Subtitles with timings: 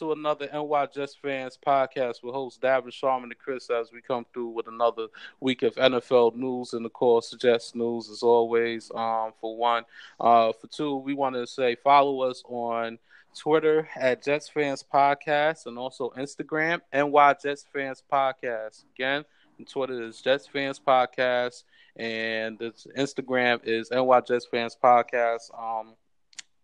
[0.00, 4.24] to another NY Jets Fans podcast with hosts Davin Sharman and Chris as we come
[4.32, 5.08] through with another
[5.40, 8.90] week of NFL news and of course Jets news as always.
[8.94, 9.84] Um, for one,
[10.18, 12.98] uh, for two, we want to say follow us on
[13.36, 18.84] Twitter at Jets Fans Podcast and also Instagram NY Jets Fans Podcast.
[18.94, 19.26] Again,
[19.68, 21.64] Twitter is Jets Fans Podcast
[21.96, 25.50] and this Instagram is NY Jets Fans Podcast.
[25.54, 25.92] Um,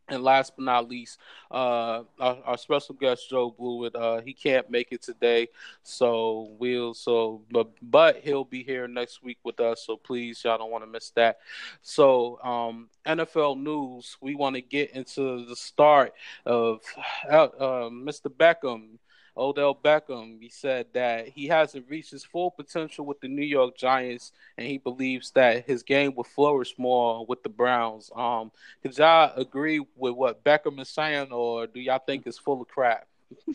[0.08, 1.18] and last but not least,
[1.50, 5.48] uh, our, our, special guest Joe Blewett, uh, he can't make it today,
[5.82, 9.84] so we'll so but but he'll be here next week with us.
[9.84, 11.38] So please, y'all don't want to miss that.
[11.82, 16.12] So um, NFL news, we want to get into the start
[16.44, 16.80] of
[17.28, 17.48] uh,
[17.90, 18.28] Mr.
[18.28, 18.98] Beckham.
[19.36, 23.76] Odell Beckham, he said that he hasn't reached his full potential with the New York
[23.76, 28.10] Giants, and he believes that his game will flourish more with the Browns.
[28.16, 28.50] Um,
[28.82, 32.68] did y'all agree with what Beckham is saying, or do y'all think it's full of
[32.68, 33.06] crap?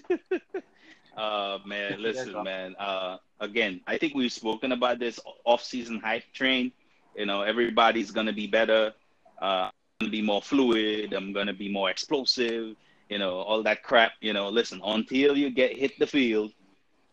[1.18, 2.76] uh, man, listen, man.
[2.78, 6.72] Uh, again, I think we've spoken about this off-season hype train.
[7.16, 8.94] You know, everybody's gonna be better.
[9.42, 11.14] Uh, I'm gonna be more fluid.
[11.14, 12.76] I'm gonna be more explosive
[13.12, 14.14] you know, all that crap.
[14.22, 16.54] You know, listen, until you get hit the field,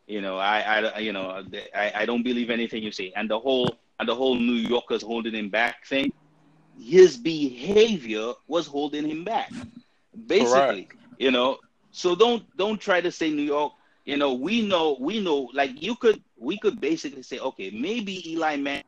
[0.06, 3.12] you know, I, I, you know, I, I don't believe anything you say.
[3.16, 6.12] And the whole, and the whole New Yorkers holding him back thing,
[6.80, 9.50] his behavior was holding him back,
[10.28, 10.84] basically.
[10.84, 10.94] Correct.
[11.18, 11.58] You know,
[11.90, 13.72] so don't don't try to say New York.
[14.04, 15.50] You know, we know we know.
[15.52, 18.84] Like you could, we could basically say, okay, maybe Eli Manning,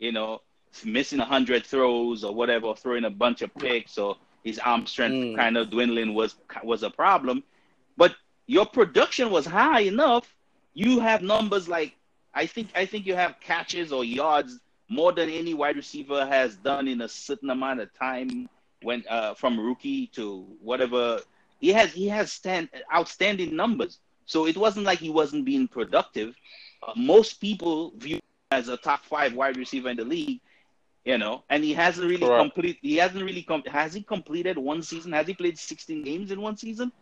[0.00, 0.40] you know,
[0.84, 5.14] missing a hundred throws or whatever, throwing a bunch of picks or his arm strength
[5.14, 5.36] mm.
[5.36, 7.42] kind of dwindling was was a problem.
[7.96, 8.14] But
[8.46, 10.34] your production was high enough.
[10.74, 11.94] You have numbers like
[12.34, 14.58] I think I think you have catches or yards
[14.88, 18.48] more than any wide receiver has done in a certain amount of time
[18.82, 21.20] when uh, from rookie to whatever
[21.60, 23.98] he has he has stand outstanding numbers.
[24.26, 26.34] So it wasn't like he wasn't being productive.
[26.82, 30.40] Uh, most people view as a top five wide receiver in the league,
[31.04, 32.54] you know, and he hasn't really Correct.
[32.54, 32.78] complete.
[32.80, 35.12] He hasn't really com- has he completed one season?
[35.12, 36.92] Has he played sixteen games in one season?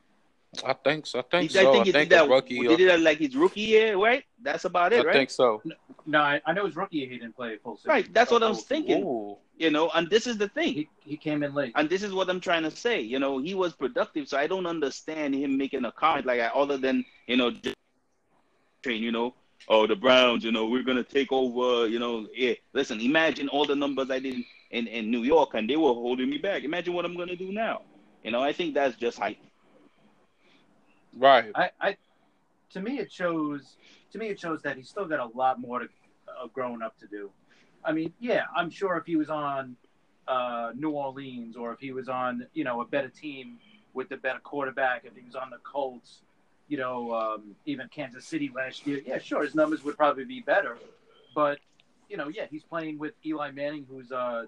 [0.64, 1.20] I think so.
[1.20, 1.68] I think he, so.
[1.68, 2.28] I think, he think did that.
[2.28, 4.24] Rookie, he did it like his rookie year, right?
[4.42, 5.14] That's about it, I right?
[5.14, 5.62] I think so.
[6.06, 7.90] No, I, I, know his rookie year he didn't play full season.
[7.90, 9.04] Right, that's what I was oh, thinking.
[9.04, 9.36] Ooh.
[9.58, 10.72] You know, and this is the thing.
[10.72, 11.72] He, he came in late.
[11.76, 13.00] And this is what I'm trying to say.
[13.00, 16.54] You know, he was productive, so I don't understand him making a comment like that,
[16.54, 17.52] other than you know,
[18.82, 19.02] train.
[19.02, 19.34] You know,
[19.68, 21.86] oh the Browns, you know, we're gonna take over.
[21.86, 22.54] You know, yeah.
[22.72, 26.30] Listen, imagine all the numbers I did in, in New York, and they were holding
[26.30, 26.64] me back.
[26.64, 27.82] Imagine what I'm going to do now.
[28.22, 29.38] You know, I think that's just hype.
[31.16, 31.50] Right.
[31.54, 31.96] I, I,
[32.70, 33.76] to me, it shows.
[34.12, 35.88] To me, it shows that he's still got a lot more to
[36.28, 37.30] uh, growing up to do.
[37.84, 39.76] I mean, yeah, I'm sure if he was on
[40.28, 43.58] uh, New Orleans or if he was on, you know, a better team
[43.94, 46.22] with a better quarterback, if he was on the Colts,
[46.70, 50.40] you know, um, even Kansas City last year, yeah, sure, his numbers would probably be
[50.40, 50.78] better.
[51.34, 51.58] But
[52.08, 54.44] you know, yeah, he's playing with Eli Manning, who's uh,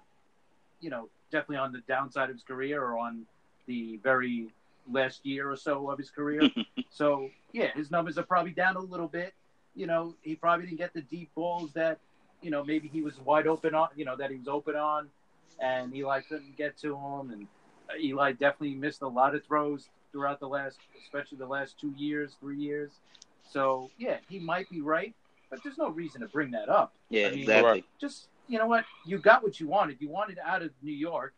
[0.79, 3.25] you know, definitely on the downside of his career or on
[3.65, 4.47] the very
[4.89, 6.49] last year or so of his career.
[6.89, 9.33] so yeah, his numbers are probably down a little bit.
[9.75, 11.99] You know, he probably didn't get the deep balls that,
[12.41, 15.09] you know, maybe he was wide open on, you know, that he was open on
[15.59, 17.31] and Eli couldn't get to him.
[17.31, 17.47] And
[17.89, 21.93] uh, Eli definitely missed a lot of throws throughout the last, especially the last two
[21.97, 22.91] years, three years.
[23.51, 25.13] So yeah, he might be right,
[25.49, 26.93] but there's no reason to bring that up.
[27.09, 27.83] Yeah, I mean, exactly.
[27.99, 28.85] Just you know what?
[29.05, 29.97] You got what you wanted.
[29.99, 31.33] You wanted out of New York,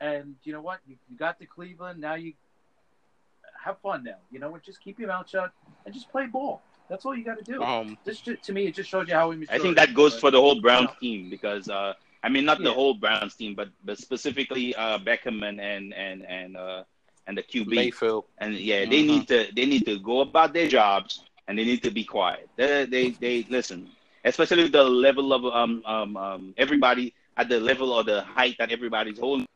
[0.00, 0.78] and you know what?
[0.86, 2.00] You, you got to Cleveland.
[2.00, 2.34] Now you
[3.64, 4.04] have fun.
[4.04, 4.62] Now you know what?
[4.62, 5.50] Just keep your mouth shut
[5.84, 6.62] and just play ball.
[6.88, 7.62] That's all you got to do.
[7.62, 9.54] Um, this to me, it just shows you how immature.
[9.54, 12.64] I think that goes for the whole Browns team because uh, I mean not yeah.
[12.64, 16.82] the whole Browns team, but but specifically uh, Beckham and and and and uh,
[17.30, 17.70] and the QB.
[17.70, 18.26] Mayfield.
[18.42, 19.06] And yeah, they mm-hmm.
[19.06, 22.50] need to they need to go about their jobs and they need to be quiet.
[22.58, 23.94] They they, they listen
[24.24, 28.70] especially the level of um, um, um, everybody at the level or the height that
[28.70, 29.46] everybody's holding.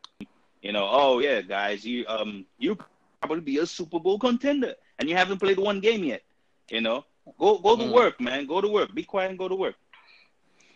[0.61, 2.77] You know, oh yeah, guys, you um you
[3.21, 6.23] probably be a Super Bowl contender, and you haven't played one game yet.
[6.69, 7.05] You know,
[7.37, 7.93] go go to mm.
[7.93, 8.47] work, man.
[8.47, 8.93] Go to work.
[8.93, 9.75] Be quiet and go to work.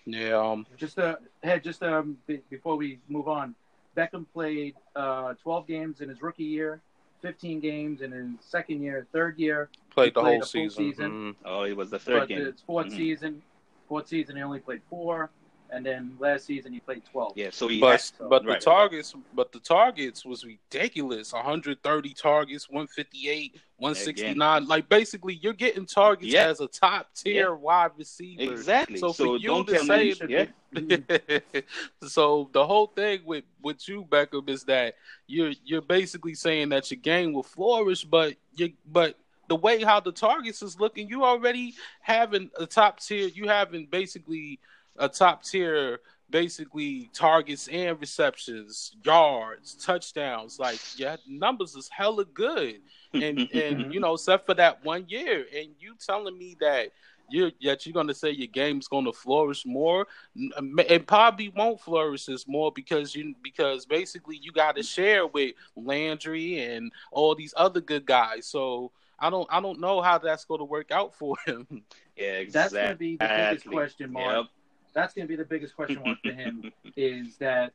[0.06, 0.38] Yeah.
[0.38, 0.68] Um.
[0.78, 3.56] Just uh, hey, just um, b- before we move on,
[3.98, 6.82] Beckham played uh 12 games in his rookie year,
[7.22, 9.70] 15 games and in his second year, third year.
[9.92, 10.92] Played the played whole season.
[10.92, 11.12] season.
[11.12, 11.46] Mm-hmm.
[11.46, 12.42] Oh, he was the third but game.
[12.42, 12.98] It's 4th mm-hmm.
[12.98, 13.42] season
[13.90, 15.32] fourth season he only played four,
[15.72, 17.34] and then last season he played twelve.
[17.36, 18.60] Yeah, so he but so, but right.
[18.60, 21.34] the targets but the targets was ridiculous.
[21.34, 24.58] 130 targets, 158, 169.
[24.58, 24.68] Again.
[24.68, 26.48] Like basically, you're getting targets yeah.
[26.48, 27.56] as a top tier yeah.
[27.56, 28.52] wide receiver.
[28.52, 28.98] Exactly.
[28.98, 30.46] So, so for you to say, me, yeah.
[32.08, 34.96] so the whole thing with with you, Beckham, is that
[35.28, 39.16] you're you're basically saying that your game will flourish, but you but
[39.50, 43.28] the way how the targets is looking, you already having a top tier.
[43.28, 44.60] You having basically
[45.00, 46.00] a top tier,
[46.30, 50.60] basically targets and receptions, yards, touchdowns.
[50.60, 52.82] Like yeah, numbers is hella good,
[53.14, 56.92] and and you know, except for that one year, and you telling me that
[57.32, 60.08] you yet you're gonna say your game's gonna flourish more.
[60.36, 65.56] It probably won't flourish as more because you because basically you got to share with
[65.76, 68.46] Landry and all these other good guys.
[68.46, 71.68] So I don't I don't know how that's going to work out for him.
[72.16, 72.50] Yeah, exactly.
[72.52, 74.36] That's going to be the biggest question mark.
[74.36, 74.46] Yep.
[75.00, 77.72] That's going to be the biggest question mark for him is that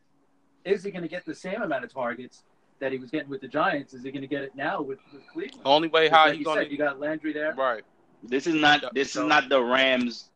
[0.66, 2.42] is he going to get the same amount of targets
[2.80, 3.94] that he was getting with the Giants?
[3.94, 5.64] Is he going to get it now with, with Cleveland?
[5.64, 7.82] The only way how like you said, you got Landry there, right?
[8.22, 10.28] This is not this so, is not the Rams'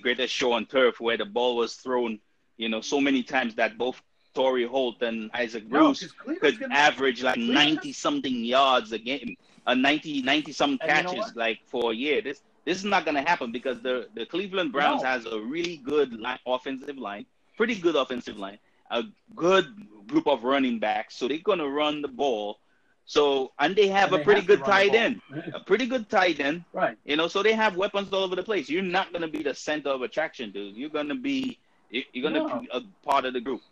[0.00, 2.20] greatest show on turf where the ball was thrown,
[2.56, 4.00] you know, so many times that both
[4.34, 9.36] Torry Holt and Isaac Bruce no, could gonna, average like ninety something yards a game,
[9.66, 12.22] a 90 90 some catches you know like for a year.
[12.22, 15.08] This this is not going to happen because the the Cleveland Browns no.
[15.08, 17.24] has a really good line, offensive line,
[17.56, 18.58] pretty good offensive line,
[18.90, 19.04] a
[19.34, 19.66] good
[20.06, 22.58] group of running backs, so they're going to run the ball
[23.06, 25.20] so and they have and a they pretty have good tight end,
[25.54, 26.98] a pretty good tight end, right?
[27.04, 28.68] You know, so they have weapons all over the place.
[28.68, 30.76] You're not gonna be the center of attraction, dude.
[30.76, 31.56] You're gonna be,
[31.90, 32.60] you're gonna no.
[32.60, 33.62] be a part of the group.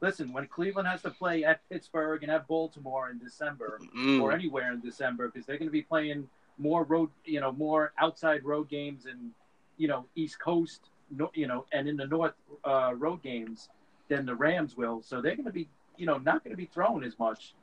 [0.00, 4.20] Listen, when Cleveland has to play at Pittsburgh and at Baltimore in December mm.
[4.22, 6.28] or anywhere in December, because they're going to be playing
[6.58, 9.30] more road, you know, more outside road games and
[9.76, 10.90] you know East Coast,
[11.34, 13.68] you know, and in the North uh, road games
[14.08, 15.02] than the Rams will.
[15.02, 17.54] So they're going to be, you know, not going to be thrown as much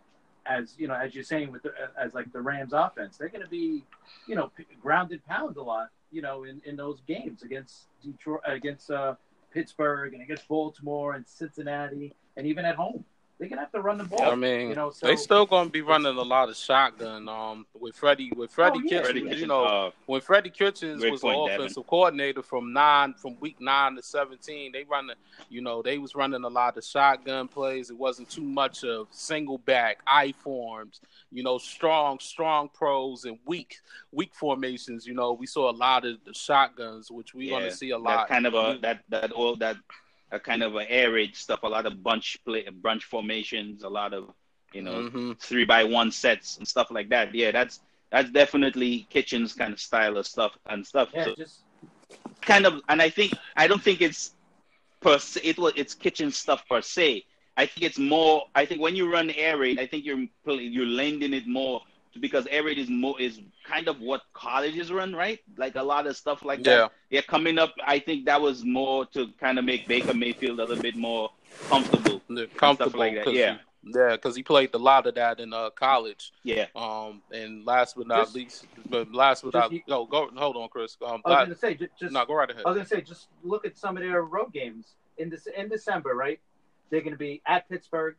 [0.46, 3.44] as you know, as you're saying with the, as like the Rams offense, they're going
[3.44, 3.84] to be,
[4.28, 4.52] you know,
[4.82, 9.16] grounded pound a lot, you know, in, in those games against Detroit, against uh,
[9.54, 13.06] Pittsburgh, and against Baltimore and Cincinnati, and even at home
[13.40, 14.22] they're gonna have to run the ball.
[14.22, 17.28] I mean, you know, so, they still gonna be running a lot of shotgun.
[17.28, 19.02] Um, with Freddie, with Freddie oh, yeah.
[19.02, 21.84] Kitchens, Freddie you know, uh, when Freddie Kitchens was the offensive Devin.
[21.84, 25.16] coordinator from nine, from week nine to seventeen, they run, the,
[25.50, 27.90] you know, they was running a lot of shotgun plays.
[27.90, 31.02] It wasn't too much of single back, I forms,
[31.32, 33.82] you know, strong, strong pros and weak,
[34.12, 35.08] weak formations.
[35.08, 37.98] You know, we saw a lot of the shotguns, which we're yeah, gonna see a
[37.98, 38.28] lot.
[38.28, 39.78] That kind of a that that all that
[40.34, 43.90] a kind of a air raid stuff, a lot of bunch play, bunch formations, a
[43.90, 44.34] lot of
[44.74, 45.32] you know mm-hmm.
[45.40, 47.34] three by one sets and stuff like that.
[47.34, 47.80] Yeah, that's
[48.12, 51.10] that's definitely Kitchen's kind of style of stuff and stuff.
[51.14, 51.62] Yeah, so just
[52.42, 54.34] kind of, and I think I don't think it's
[55.02, 55.42] per se.
[55.44, 57.26] It was it's Kitchen stuff per se.
[57.56, 58.46] I think it's more.
[58.56, 61.84] I think when you run air raid, I think you're you're lending it more
[62.20, 65.40] because air raid is more is kind of what colleges run, right?
[65.58, 66.76] Like a lot of stuff like yeah.
[66.76, 66.92] that.
[67.10, 70.66] Yeah, coming up, I think that was more to kind of make Baker Mayfield a
[70.66, 71.32] little bit more
[71.70, 72.22] comfortable.
[72.56, 73.34] Comfortable, like that.
[73.34, 73.54] Yeah.
[73.54, 73.60] He,
[73.94, 76.32] yeah, because he played a lot of that in uh, college.
[76.44, 76.68] Yeah.
[76.76, 80.56] Um, and last but not just, least, but last but not, he, no, go hold
[80.56, 80.96] on, Chris.
[81.06, 82.64] Um, I was gonna say just, just no, go right ahead.
[82.66, 85.68] I was gonna say just look at some of their road games in this in
[85.68, 86.40] December, right?
[86.90, 88.16] They're gonna be at Pittsburgh,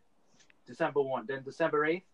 [0.67, 2.05] December one, then December eighth,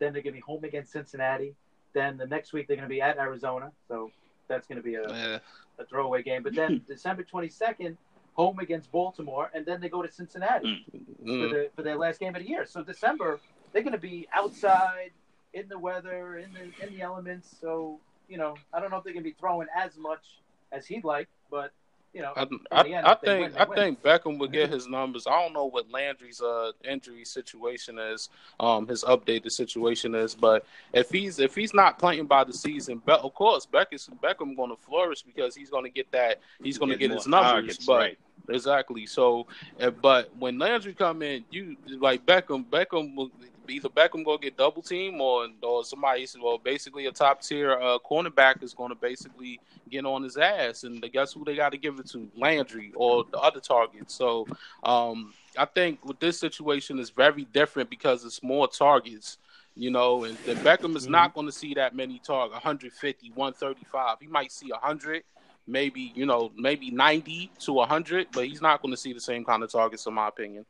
[0.00, 1.54] then they're gonna be home against Cincinnati,
[1.92, 4.10] then the next week they're going to be at Arizona, so
[4.48, 5.38] that's going to be a, yeah.
[5.78, 6.42] a throwaway game.
[6.42, 7.96] But then December 22nd,
[8.34, 11.24] home against Baltimore, and then they go to Cincinnati mm.
[11.24, 12.64] for, the, for their last game of the year.
[12.64, 13.40] So December,
[13.72, 15.10] they're going to be outside
[15.52, 17.56] in the weather, in the in the elements.
[17.60, 20.38] So you know, I don't know if they're going to be throwing as much
[20.70, 21.72] as he'd like, but
[22.12, 23.78] you know, I, I, end, I think win, I win.
[23.78, 25.26] think Beckham would get his numbers.
[25.26, 30.66] I don't know what Landry's uh injury situation is, um, his updated situation is, but
[30.92, 34.70] if he's if he's not playing by the season, Be- of course Beckham Beckham going
[34.70, 37.50] to flourish because he's going to get that he's going to get his numbers.
[37.50, 38.18] Targets, but right.
[38.48, 39.46] exactly, so
[39.80, 43.30] uh, but when Landry come in, you like Beckham Beckham will
[43.70, 47.98] either Beckham go get double team or or somebody well basically a top tier uh,
[47.98, 49.60] cornerback is going to basically
[49.90, 53.24] get on his ass and guess who they got to give it to Landry or
[53.30, 54.10] the other target.
[54.10, 54.46] So
[54.84, 59.38] um, I think with this situation is very different because it's more targets.
[59.76, 61.12] You know, and, and Beckham is mm-hmm.
[61.12, 64.16] not going to see that many targets 150, 135.
[64.20, 65.22] He might see 100,
[65.66, 69.44] maybe, you know, maybe 90 to 100, but he's not going to see the same
[69.44, 70.66] kind of targets, in my opinion.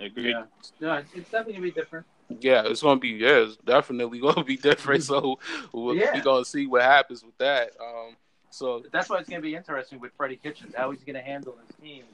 [0.00, 0.30] Agreed.
[0.30, 0.44] Yeah,
[0.80, 2.06] yeah it's definitely gonna be different.
[2.40, 5.04] Yeah, it's gonna be yeah, it's definitely gonna be different.
[5.12, 5.38] So
[5.72, 6.20] we're yeah.
[6.20, 7.70] gonna see what happens with that.
[7.80, 8.16] Um,
[8.50, 11.76] so that's why it's gonna be interesting with Freddie Kitchens, how he's gonna handle his
[11.76, 12.04] team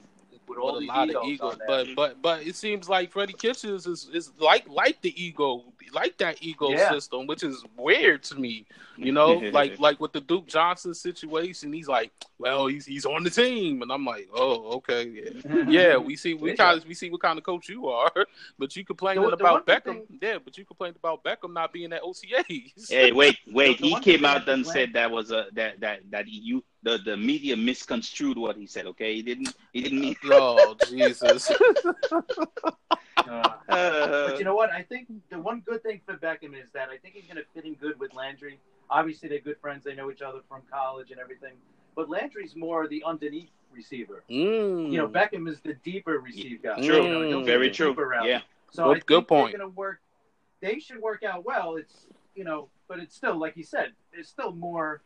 [0.49, 1.55] with all with a lot of ego.
[1.67, 6.17] But but but it seems like Freddie Kitchens is, is like like the ego like
[6.17, 7.25] that ecosystem, yeah.
[7.25, 8.65] which is weird to me.
[8.97, 13.23] You know, like like with the Duke Johnson situation, he's like, well, he's he's on
[13.23, 15.97] the team, and I'm like, oh, okay, yeah, yeah.
[15.97, 18.11] We see we kind of we see what kind of coach you are,
[18.59, 20.19] but you complaining the, the about Beckham, thing...
[20.21, 22.89] yeah, but you complained about Beckham not being at OTAs.
[22.89, 25.99] hey, wait, wait, the, the he came out and said that was a that that
[26.11, 28.85] that you the the media misconstrued what he said.
[28.87, 30.15] Okay, he didn't he didn't mean.
[30.25, 31.51] oh Jesus.
[33.27, 34.71] Uh, but you know what?
[34.71, 37.43] I think the one good thing for Beckham is that I think he's going to
[37.53, 38.59] fit in good with Landry.
[38.89, 39.83] Obviously, they're good friends.
[39.83, 41.53] They know each other from college and everything.
[41.95, 44.23] But Landry's more the underneath receiver.
[44.29, 44.91] Mm.
[44.91, 46.75] You know, Beckham is the deeper receive guy.
[46.81, 47.03] True.
[47.03, 47.95] You know, Very true.
[48.23, 48.41] Yeah.
[48.71, 49.51] So good, I think good point.
[49.51, 49.99] They're going to work.
[50.61, 51.75] They should work out well.
[51.77, 53.93] It's you know, but it's still like you said.
[54.13, 55.01] There's still more.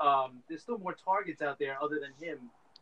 [0.00, 2.38] Um, there's still more targets out there other than him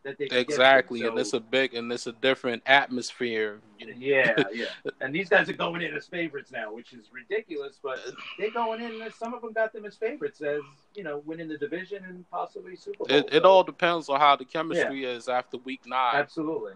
[0.07, 3.59] that they exactly, so, and it's a big and it's a different atmosphere.
[3.79, 4.67] Yeah, yeah.
[5.01, 7.81] and these guys are going in as favorites now, which is ridiculous.
[7.83, 7.99] But
[8.39, 9.03] they're going in.
[9.19, 10.61] Some of them got them as favorites, as
[10.95, 13.07] you know, winning the division and possibly Super Bowl.
[13.11, 13.37] It, so.
[13.37, 15.11] it all depends on how the chemistry yeah.
[15.11, 16.15] is after week nine.
[16.15, 16.75] Absolutely.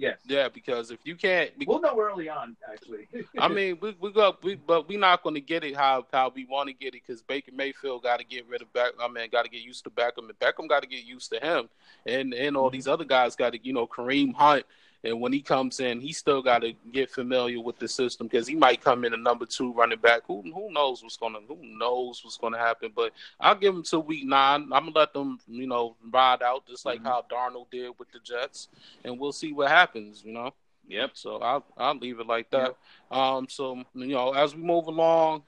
[0.00, 0.16] Yes.
[0.26, 2.56] Yeah, because if you can't, we'll know early on.
[2.72, 3.06] Actually,
[3.38, 6.32] I mean, we we go, we, but we're not going to get it how how
[6.34, 8.92] we want to get it because Baker Mayfield got to get rid of Beck.
[8.98, 11.38] I mean, got to get used to Beckham, and Beckham got to get used to
[11.38, 11.68] him,
[12.06, 12.76] and and all mm-hmm.
[12.76, 14.64] these other guys got to, you know, Kareem Hunt
[15.02, 18.46] and when he comes in, he still got to get familiar with the system because
[18.46, 20.22] he might come in a number two running back.
[20.26, 22.92] Who who knows what's gonna who knows what's gonna happen?
[22.94, 24.64] But I'll give him to week nine.
[24.64, 27.08] I'm gonna let them you know ride out just like mm-hmm.
[27.08, 28.68] how Darnold did with the Jets,
[29.04, 30.22] and we'll see what happens.
[30.24, 30.52] You know.
[30.88, 31.10] Yep.
[31.14, 32.74] So I'll I'll leave it like that.
[33.10, 33.18] Yep.
[33.18, 33.46] Um.
[33.48, 35.44] So you know, as we move along,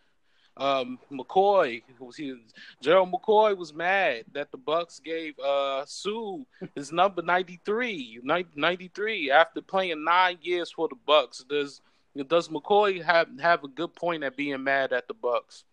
[0.57, 2.35] um, McCoy was he
[2.81, 6.39] Gerald McCoy was mad that the Bucs gave uh Suh
[6.75, 11.47] his number 93, 93 after playing nine years for the Bucs.
[11.49, 11.81] Does
[12.29, 15.65] does McCoy have have a good point at being mad at the Bucs?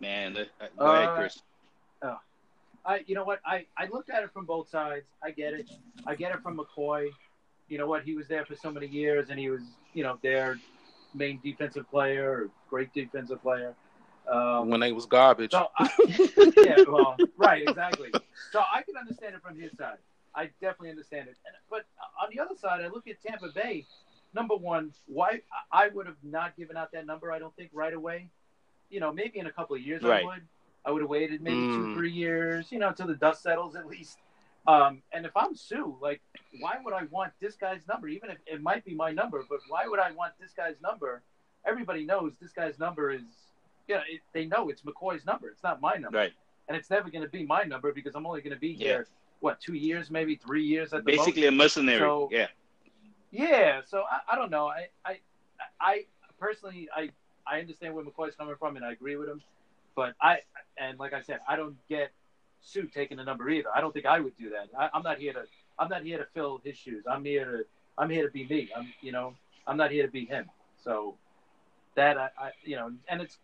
[0.00, 1.42] Man, uh, go uh, ahead, Chris.
[2.02, 2.18] Oh.
[2.84, 3.40] I, you know what?
[3.46, 5.06] I, I looked at it from both sides.
[5.22, 5.70] I get it.
[6.06, 7.08] I get it from McCoy.
[7.68, 8.02] You know what?
[8.02, 9.62] He was there for so many years, and he was,
[9.94, 10.58] you know, there
[11.14, 13.74] main defensive player or great defensive player.
[14.30, 15.50] Um, when they was garbage.
[15.50, 15.90] So I,
[16.56, 18.12] yeah, well, right, exactly.
[18.52, 19.98] So I can understand it from his side.
[20.34, 21.36] I definitely understand it.
[21.44, 21.84] And, but
[22.22, 23.84] on the other side, I look at Tampa Bay.
[24.34, 25.40] Number one, why
[25.70, 27.32] I would have not given out that number.
[27.32, 28.28] I don't think right away.
[28.90, 30.22] You know, maybe in a couple of years right.
[30.22, 30.42] I would.
[30.84, 31.74] I would have waited maybe mm.
[31.74, 32.70] two, three years.
[32.70, 34.18] You know, until the dust settles at least.
[34.66, 36.20] Um, and if I'm Suh, like,
[36.60, 38.08] why would I want this guy's number?
[38.08, 41.22] Even if it might be my number, but why would I want this guy's number?
[41.66, 43.22] Everybody knows this guy's number is,
[43.88, 45.48] you know, it, they know it's McCoy's number.
[45.48, 46.18] It's not my number.
[46.18, 46.32] Right.
[46.68, 48.98] And it's never going to be my number because I'm only going to be here,
[48.98, 49.14] yeah.
[49.40, 51.48] what, two years, maybe three years at the Basically most.
[51.48, 51.98] a mercenary.
[51.98, 52.46] So, yeah.
[53.32, 53.80] Yeah.
[53.84, 54.68] So I, I don't know.
[54.68, 55.18] I, I,
[55.80, 56.04] I
[56.38, 57.10] personally, I,
[57.46, 59.42] I understand where McCoy's coming from and I agree with him.
[59.96, 60.38] But I,
[60.78, 62.12] and like I said, I don't get
[62.62, 63.68] Suh taking the number either.
[63.74, 64.68] I don't think I would do that.
[64.78, 65.44] I, am not here to
[65.78, 67.04] I'm not here to fill his shoes.
[67.10, 67.64] I'm here to
[67.98, 68.70] I'm here to be me.
[68.76, 69.34] I'm you know
[69.66, 70.48] I'm not here to be him.
[70.82, 71.16] So
[71.94, 73.38] that I, I you know and it's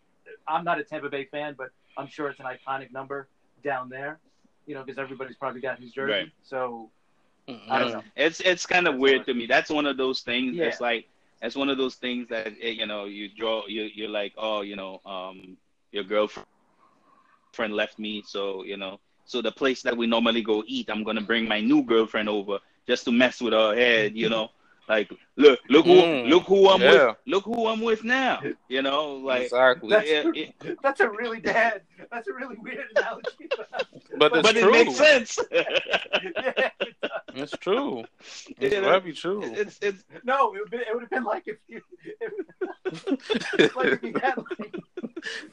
[0.47, 3.29] I'm not a Tampa Bay fan, but I'm sure it's an iconic number
[3.65, 4.19] down there.
[4.67, 6.13] You know because everybody's probably got his jersey.
[6.13, 6.33] Right.
[6.43, 6.91] So
[7.49, 7.73] mm-hmm.
[7.73, 8.03] I don't know.
[8.17, 9.47] It's it's kind of weird to me.
[9.47, 10.57] That's one of those things.
[10.57, 10.67] Yeah.
[10.67, 11.09] It's like
[11.41, 14.63] that's one of those things that it, you know you draw you you're like oh
[14.63, 15.57] you know um
[15.93, 16.47] your girlfriend
[17.53, 21.05] friend left me so you know so the place that we normally go eat, I'm
[21.05, 24.49] gonna bring my new girlfriend over just to mess with her head, you know.
[24.89, 27.09] Like look, look who, mm, look who I'm yeah.
[27.09, 28.41] with, look who I'm with now.
[28.71, 29.91] You know, like exactly.
[29.91, 31.83] That's, it, it, that's a really bad.
[32.11, 33.51] That's a really weird analogy.
[34.19, 35.39] but, but it makes sense.
[35.53, 36.71] yeah,
[37.35, 38.05] it's true.
[38.59, 39.43] It's you very true.
[39.45, 40.55] It's it's no.
[40.55, 41.83] It would, be, it would have been like if you,
[43.59, 44.75] if, like if you had like,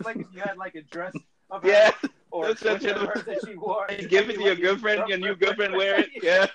[0.06, 1.14] like if you had like a dress.
[1.62, 1.92] Yeah
[2.36, 2.94] or That's such a,
[3.26, 3.88] that she wore.
[4.10, 6.10] Give it to your girlfriend, your new girlfriend wear it.
[6.22, 6.48] Yeah.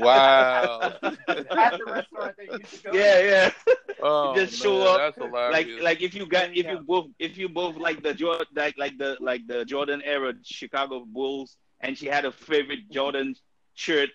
[0.00, 0.92] wow.
[1.02, 2.92] At the restaurant that used to go.
[2.92, 3.50] Yeah, yeah.
[4.02, 5.16] Oh, just show man, up
[5.50, 8.76] like like if you got if you both if you both like the Jordan like
[8.78, 13.34] like the like the Jordan era Chicago Bulls and she had a favorite Jordan
[13.74, 14.10] shirt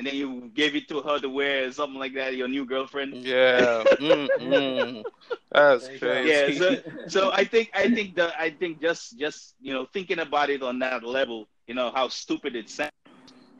[0.00, 3.16] and then you gave it to her to wear something like that, your new girlfriend.
[3.16, 5.04] Yeah, mm, mm.
[5.52, 6.30] that's crazy.
[6.30, 6.76] Yeah, so,
[7.08, 10.62] so I think I think the I think just just you know thinking about it
[10.62, 12.92] on that level, you know how stupid it sounds,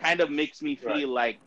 [0.01, 1.09] kind of makes me feel right.
[1.09, 1.41] like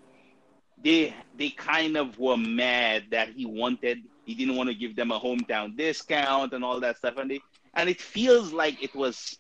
[0.83, 3.97] they they kind of were mad that he wanted
[4.27, 7.39] he didn't want to give them a hometown discount and all that stuff, and they
[7.73, 9.39] and it feels like it was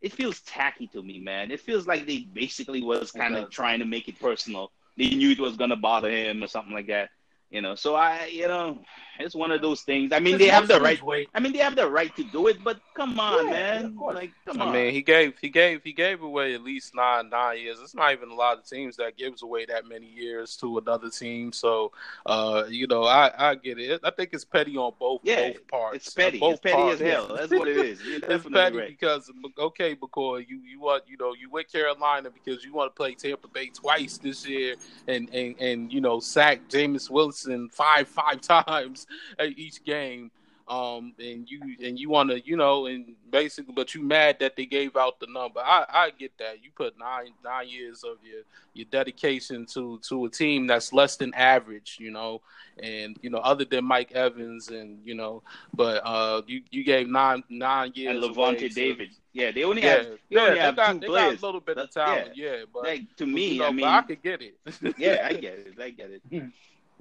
[0.00, 1.52] it feels tacky to me, man.
[1.52, 5.30] It feels like they basically was kind of trying to make it personal they knew
[5.30, 7.10] it was gonna bother him or something like that.
[7.50, 8.78] You know, so I, you know,
[9.18, 10.12] it's one of those things.
[10.12, 11.02] I mean, they have the right.
[11.02, 11.26] Way.
[11.34, 13.84] I mean, they have the right to do it, but come on, Yeah, man.
[13.86, 14.14] of course.
[14.16, 14.72] Like, come I on.
[14.72, 17.78] mean, he gave he gave he gave away at least nine nine years.
[17.82, 21.08] It's not even a lot of teams that gives away that many years to another
[21.08, 21.52] team.
[21.52, 21.90] So,
[22.26, 24.00] uh, you know, I I get it.
[24.04, 25.96] I think it's petty on both Yeah, both parts.
[25.96, 26.38] it's petty.
[26.38, 27.00] Both It's petty parts.
[27.00, 27.34] as hell.
[27.34, 28.02] That's what it is.
[28.04, 28.88] You're It's petty right.
[28.88, 32.96] because okay, because you you want you know you with Carolina because you want to
[32.96, 34.74] play Tampa Bay twice this year
[35.06, 37.37] and and and you know sack Jameis Winston
[37.72, 39.06] five five times
[39.38, 40.30] at each game.
[40.68, 44.54] Um and you and you want to you know and basically but you mad that
[44.54, 45.60] they gave out the number.
[45.60, 48.42] I I get that you put nine nine years of your
[48.74, 52.42] your dedication to to a team that's less than average, you know,
[52.82, 55.42] and you know other than Mike Evans and you know,
[55.72, 59.08] but uh you you gave nine nine years And Lavonte to- David.
[59.32, 60.04] Yeah, they only yeah, have.
[60.04, 62.36] They yeah, only they have got, two they got a little bit of That- talent,
[62.36, 64.54] yeah, but Like to me, you know, I mean, I could get it.
[64.98, 65.74] yeah, I get it.
[65.80, 66.22] I get it.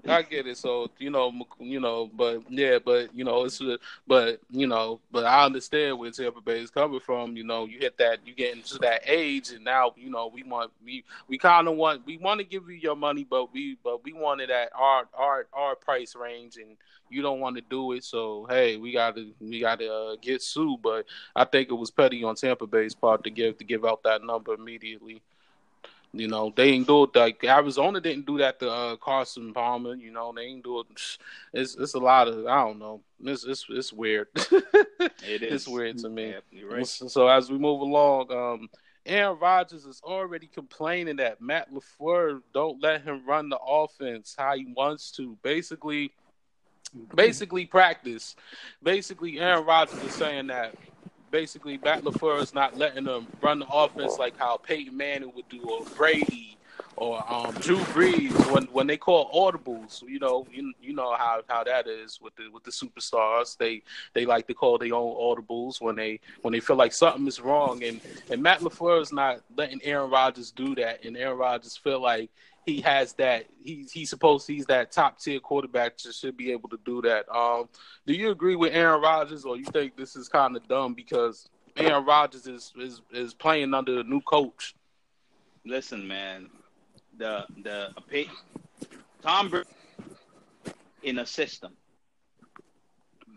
[0.08, 0.58] I get it.
[0.58, 5.00] So you know, you know, but yeah, but you know, it's uh, but you know,
[5.12, 7.36] but I understand where Tampa Bay is coming from.
[7.36, 10.44] You know, you hit that, you get into that age, and now you know we
[10.44, 13.78] want we we kind of want we want to give you your money, but we
[13.84, 16.78] but we wanted at our our our price range, and
[17.10, 18.04] you don't want to do it.
[18.04, 20.82] So hey, we got to we got to uh, get sued.
[20.82, 24.04] But I think it was petty on Tampa Bay's part to give to give out
[24.04, 25.22] that number immediately.
[26.14, 29.96] You know, they ain't do it like Arizona didn't do that to uh, Carson Palmer.
[29.96, 30.88] You know, they ain't do it.
[31.54, 33.02] It's it's a lot of I don't know.
[33.24, 34.28] It's it's it's weird.
[35.30, 35.54] It is.
[35.54, 36.34] it's weird to me.
[36.52, 36.88] Yeah, right.
[36.88, 38.70] So, so as we move along, um,
[39.06, 44.56] Aaron Rodgers is already complaining that Matt LaFleur don't let him run the offense how
[44.56, 45.38] he wants to.
[45.44, 46.14] Basically,
[47.16, 48.36] basically practice.
[48.82, 50.76] Basically, Aaron Rodgers is saying that
[51.38, 55.48] basically Matt LaFleur is not letting them run the offense like how Peyton Manning would
[55.50, 56.58] do, or Brady,
[56.96, 60.02] or um, Drew Brees when when they call audibles.
[60.02, 63.56] You know, you, you know how, how that is with the with the superstars.
[63.56, 63.84] They
[64.16, 67.40] they like to call their own audibles when they when they feel like something is
[67.40, 67.84] wrong.
[67.84, 71.06] And and Matt LaFleur is not letting Aaron Rodgers do that.
[71.06, 72.32] And Aaron Rodgers feel like
[72.68, 76.68] he has that he's he's supposed he's that top tier quarterback that should be able
[76.68, 77.28] to do that.
[77.34, 77.70] Um,
[78.06, 81.50] do you agree with Aaron Rodgers, or you think this is kind of dumb because
[81.78, 84.76] Aaron Rodgers is is is playing under a new coach?
[85.66, 86.50] Listen, man,
[87.18, 87.94] the the
[89.22, 89.70] Tom Brady
[91.04, 91.72] in a system.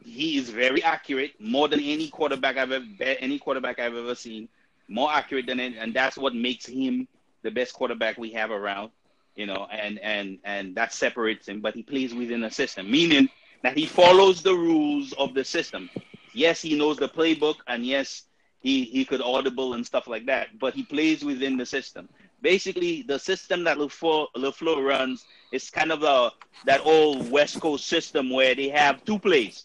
[0.05, 4.49] He is very accurate, more than any quarterback I've ever any quarterback I've ever seen.
[4.88, 7.07] More accurate than any, and that's what makes him
[7.43, 8.90] the best quarterback we have around.
[9.37, 11.61] You know, and and and that separates him.
[11.61, 13.29] But he plays within a system, meaning
[13.62, 15.88] that he follows the rules of the system.
[16.33, 18.25] Yes, he knows the playbook, and yes,
[18.61, 20.59] he he could audible and stuff like that.
[20.59, 22.09] But he plays within the system
[22.43, 26.33] basically the system that LaFleur, LaFleur runs is kind of a
[26.64, 29.64] that old West Coast system where they have two plays.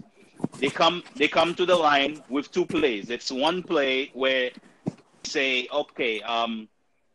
[0.59, 3.09] They come they come to the line with two plays.
[3.09, 4.51] It's one play where
[5.23, 6.67] say, okay, um,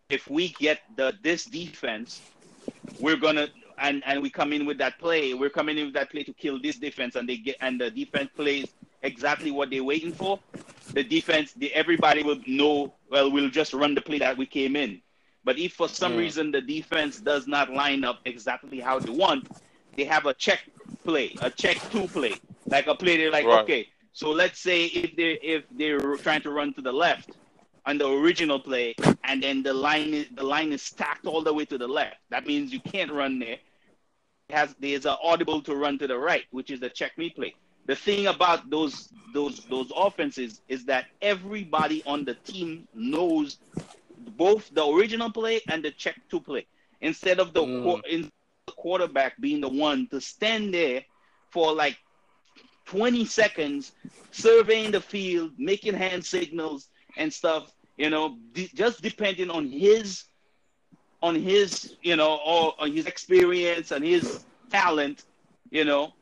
[0.08, 2.20] if we get the this defense,
[2.98, 3.48] we're gonna
[3.78, 5.34] and and we come in with that play.
[5.34, 7.90] We're coming in with that play to kill this defense, and they get and the
[7.90, 10.40] defense plays exactly what they're waiting for.
[10.92, 12.94] The defense, the, everybody will know.
[13.10, 15.00] Well, we'll just run the play that we came in.
[15.44, 16.18] But if for some Mm.
[16.18, 19.48] reason the defense does not line up exactly how they want,
[19.96, 20.60] they have a check
[21.04, 23.16] play, a check two play, like a play.
[23.16, 23.60] They're like, Right.
[23.62, 27.30] okay, so let's say if they if they're trying to run to the left
[27.86, 31.52] on the original play, and then the line is the line is stacked all the
[31.52, 32.16] way to the left.
[32.30, 33.58] That means you can't run there.
[34.48, 37.30] It has there's an audible to run to the right, which is the check me
[37.30, 37.54] play.
[37.86, 43.58] The thing about those those those offenses is that everybody on the team knows
[44.36, 46.66] both the original play and the check to play.
[47.00, 47.82] Instead of the Mm.
[47.82, 48.30] qu- in,
[48.66, 51.02] the quarterback being the one to stand there
[51.50, 51.96] for like
[52.86, 53.92] 20 seconds,
[54.30, 60.24] surveying the field, making hand signals and stuff, you know, de- just depending on his
[61.22, 65.24] on his, you know, or on his experience and his talent,
[65.70, 66.12] you know,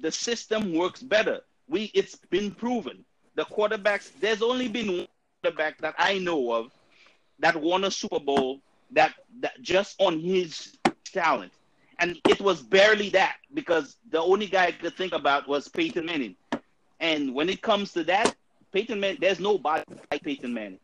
[0.00, 1.40] the system works better.
[1.68, 3.04] We it's been proven.
[3.34, 5.08] The quarterbacks, there's only been one
[5.42, 6.72] quarterback that I know of
[7.38, 8.60] that won a Super Bowl
[8.92, 11.52] that, that just on his talent.
[11.98, 16.06] And it was barely that because the only guy I could think about was Peyton
[16.06, 16.36] Manning.
[16.98, 18.34] And when it comes to that,
[18.72, 20.78] Peyton Manning, there's nobody like Peyton Manning.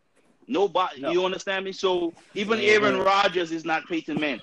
[0.48, 1.10] Nobody, No.
[1.10, 1.72] you understand me?
[1.72, 2.60] So even.
[2.60, 4.40] Aaron Rodgers is not Peyton Manning.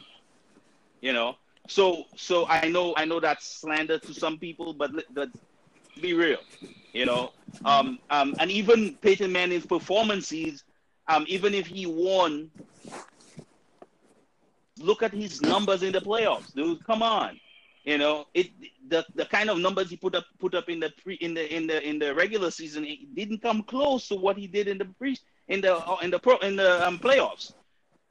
[1.01, 1.36] You know,
[1.67, 5.29] so so I know I know that's slander to some people, but but
[6.01, 6.39] be real,
[6.93, 7.32] you know.
[7.65, 10.63] Um, um, and even Peyton Manning's performances,
[11.08, 12.49] um, even if he won,
[14.79, 16.84] look at his numbers in the playoffs, dude.
[16.86, 17.39] Come on,
[17.84, 18.52] You know, it
[18.88, 21.54] the the kind of numbers he put up put up in the pre in the
[21.54, 24.78] in the in the regular season it didn't come close to what he did in
[24.78, 25.17] the pre
[25.50, 27.54] in the in the pro in the um, playoffs.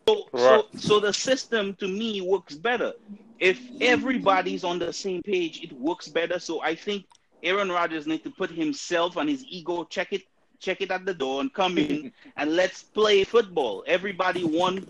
[0.09, 2.93] So, so so the system to me works better.
[3.39, 6.39] If everybody's on the same page, it works better.
[6.39, 7.07] So I think
[7.43, 10.23] Aaron Rodgers needs to put himself and his ego check it
[10.61, 13.85] check it at the door and come in and let's play football.
[13.87, 14.87] Everybody one,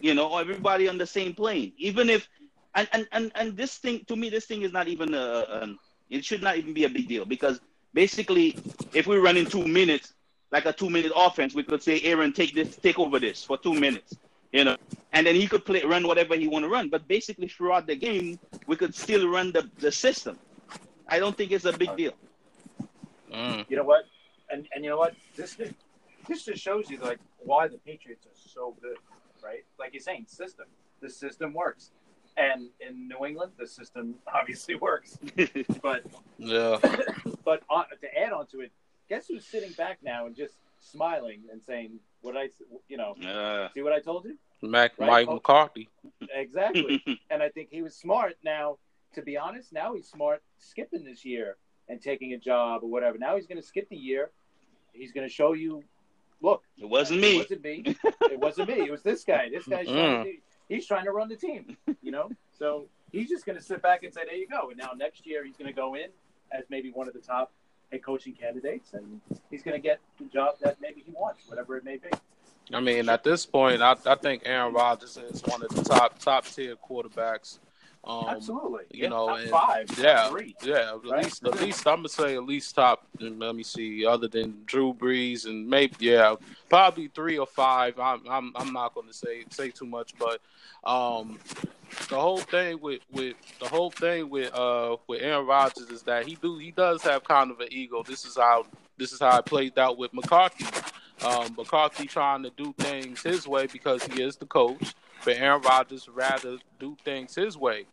[0.00, 1.72] you know, everybody on the same plane.
[1.78, 2.28] Even if
[2.76, 5.76] and and and, and this thing to me, this thing is not even a, a
[6.10, 7.60] it should not even be a big deal because
[7.92, 8.56] basically,
[8.92, 10.14] if we run in two minutes,
[10.52, 13.58] like a two minute offense, we could say, Aaron, take this, take over this for
[13.58, 14.14] two minutes,
[14.52, 14.76] you know,
[15.12, 16.88] and then he could play run whatever he want to run.
[16.88, 20.38] But basically, throughout the game, we could still run the the system.
[21.08, 22.12] I don't think it's a big deal.
[23.32, 23.64] Mm.
[23.68, 24.04] You know what?
[24.50, 25.14] And and you know what?
[25.34, 25.56] This
[26.28, 28.98] this just shows you like why the Patriots are so good,
[29.42, 29.64] right?
[29.78, 30.66] Like you're saying, system.
[31.00, 31.90] The system works.
[32.36, 35.18] And in New England, the system obviously works.
[35.82, 36.04] but
[36.38, 36.78] yeah.
[37.44, 38.72] but on, to add on to it,
[39.08, 42.50] guess who's sitting back now and just smiling and saying, "What I,
[42.88, 45.06] you know, uh, see what I told you." Mac, right?
[45.06, 45.88] Mike McCarthy.
[46.32, 47.02] Exactly.
[47.30, 48.36] and I think he was smart.
[48.42, 48.78] Now,
[49.14, 51.56] to be honest, now he's smart skipping this year
[51.88, 53.18] and taking a job or whatever.
[53.18, 54.30] Now he's going to skip the year.
[54.92, 55.82] He's going to show you,
[56.40, 57.36] look, it wasn't me.
[57.36, 57.82] It wasn't me.
[57.84, 58.80] it wasn't me.
[58.80, 59.50] It was this guy.
[59.52, 60.40] This guy's mm.
[60.66, 62.30] Trying to he's trying to run the team, you know?
[62.58, 64.70] so he's just going to sit back and say, there you go.
[64.70, 66.08] And now next year he's going to go in
[66.52, 67.52] as maybe one of the top
[67.90, 71.76] head coaching candidates, and he's going to get the job that maybe he wants, whatever
[71.76, 72.08] it may be.
[72.72, 76.18] I mean, at this point, I, I think Aaron Rodgers is one of the top
[76.18, 77.60] top tier quarterbacks
[78.06, 78.84] um, Absolutely.
[78.92, 80.92] You yeah, know, and, five, yeah, three, yeah.
[80.94, 81.24] At right?
[81.24, 83.04] least, at least I'm gonna say at least top.
[83.18, 84.06] Let me see.
[84.06, 86.36] Other than Drew Brees and maybe yeah,
[86.68, 87.98] probably three or five.
[87.98, 90.40] I'm I'm I'm not gonna say say too much, but
[90.88, 91.40] um,
[92.08, 96.26] the whole thing with with the whole thing with uh with Aaron Rodgers is that
[96.26, 98.04] he do he does have kind of an ego.
[98.04, 98.66] This is how
[98.98, 100.64] this is how it played out with McCarthy.
[101.24, 104.94] Um, McCarthy trying to do things his way because he is the coach
[105.26, 107.86] but Aaron Rodgers rather do things his way,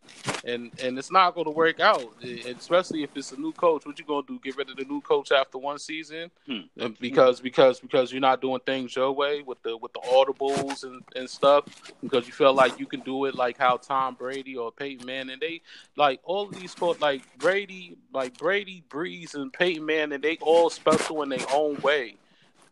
[0.46, 2.14] and and it's not going to work out.
[2.24, 4.40] Especially if it's a new coach, what you going to do?
[4.44, 6.30] Get rid of the new coach after one season?
[6.46, 6.88] Hmm.
[7.02, 11.02] Because because because you're not doing things your way with the with the audibles and,
[11.16, 11.66] and stuff.
[12.04, 15.34] Because you feel like you can do it like how Tom Brady or Peyton Manning
[15.34, 15.62] and they
[15.96, 21.24] like all of these like Brady like Brady, Brees, and Peyton Manning they all special
[21.24, 22.16] in their own way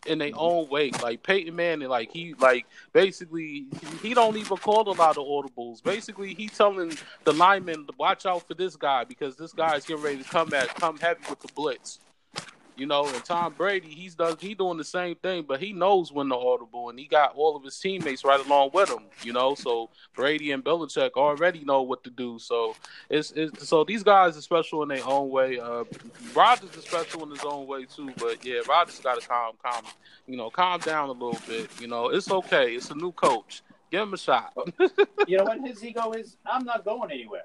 [0.05, 0.39] in their mm-hmm.
[0.39, 0.91] own way.
[1.01, 3.65] Like Peyton Manning, like he like basically
[4.01, 5.83] he don't even call a lot of audibles.
[5.83, 9.85] Basically, he telling the linemen to watch out for this guy because this guy is
[9.85, 11.99] getting ready to come at come heavy with the blitz.
[12.77, 16.11] You know, and Tom Brady, he's does he doing the same thing, but he knows
[16.11, 19.03] when the audible, and he got all of his teammates right along with him.
[19.23, 22.39] You know, so Brady and Belichick already know what to do.
[22.39, 22.75] So
[23.09, 25.59] it's, it's so these guys are special in their own way.
[25.59, 25.83] Uh,
[26.33, 29.83] Rodgers is special in his own way too, but yeah, Rodgers got to calm, calm,
[30.25, 31.69] you know, calm down a little bit.
[31.79, 32.75] You know, it's okay.
[32.75, 33.63] It's a new coach.
[33.91, 34.53] Give him a shot.
[35.27, 36.37] you know what his ego is?
[36.45, 37.43] I'm not going anywhere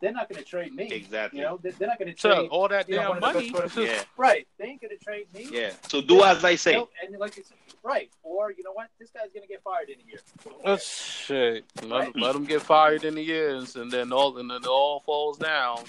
[0.00, 0.88] they're not going to trade me.
[0.90, 1.40] Exactly.
[1.40, 3.52] You know, they're not going to trade so, all that damn know, money.
[3.76, 4.02] yeah.
[4.16, 4.46] Right.
[4.58, 5.48] They ain't going to trade me.
[5.50, 5.72] Yeah.
[5.88, 6.74] So do as I say.
[6.74, 7.44] and like said,
[7.82, 8.10] right.
[8.22, 8.88] Or you know what?
[8.98, 10.20] This guy's going to get fired in a year.
[10.64, 11.64] Oh, shit.
[11.82, 12.16] Let, right?
[12.16, 15.38] let him get fired in a year, and then all and then it all falls
[15.38, 15.80] down.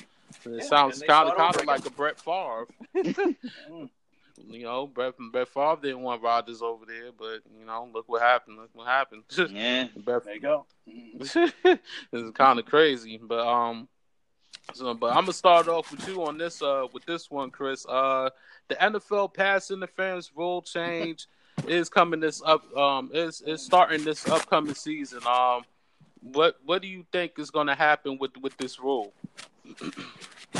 [0.45, 2.67] And it yeah, sounds kind of kind of like a Brett Favre.
[2.95, 3.89] mm.
[4.49, 8.21] You know, Brett, Brett Favre didn't want Rodgers over there, but you know, look what
[8.21, 8.57] happened.
[8.57, 9.23] Look what happened.
[9.51, 10.65] Yeah, Brett, there you go.
[10.85, 13.87] it's kind of crazy, but um,
[14.73, 17.85] so, but I'm gonna start off with you on this uh with this one, Chris.
[17.87, 18.29] Uh,
[18.67, 21.27] the NFL pass interference rule change
[21.67, 25.19] is coming this up um is is starting this upcoming season.
[25.25, 25.63] Um,
[26.21, 29.13] what what do you think is gonna happen with with this rule?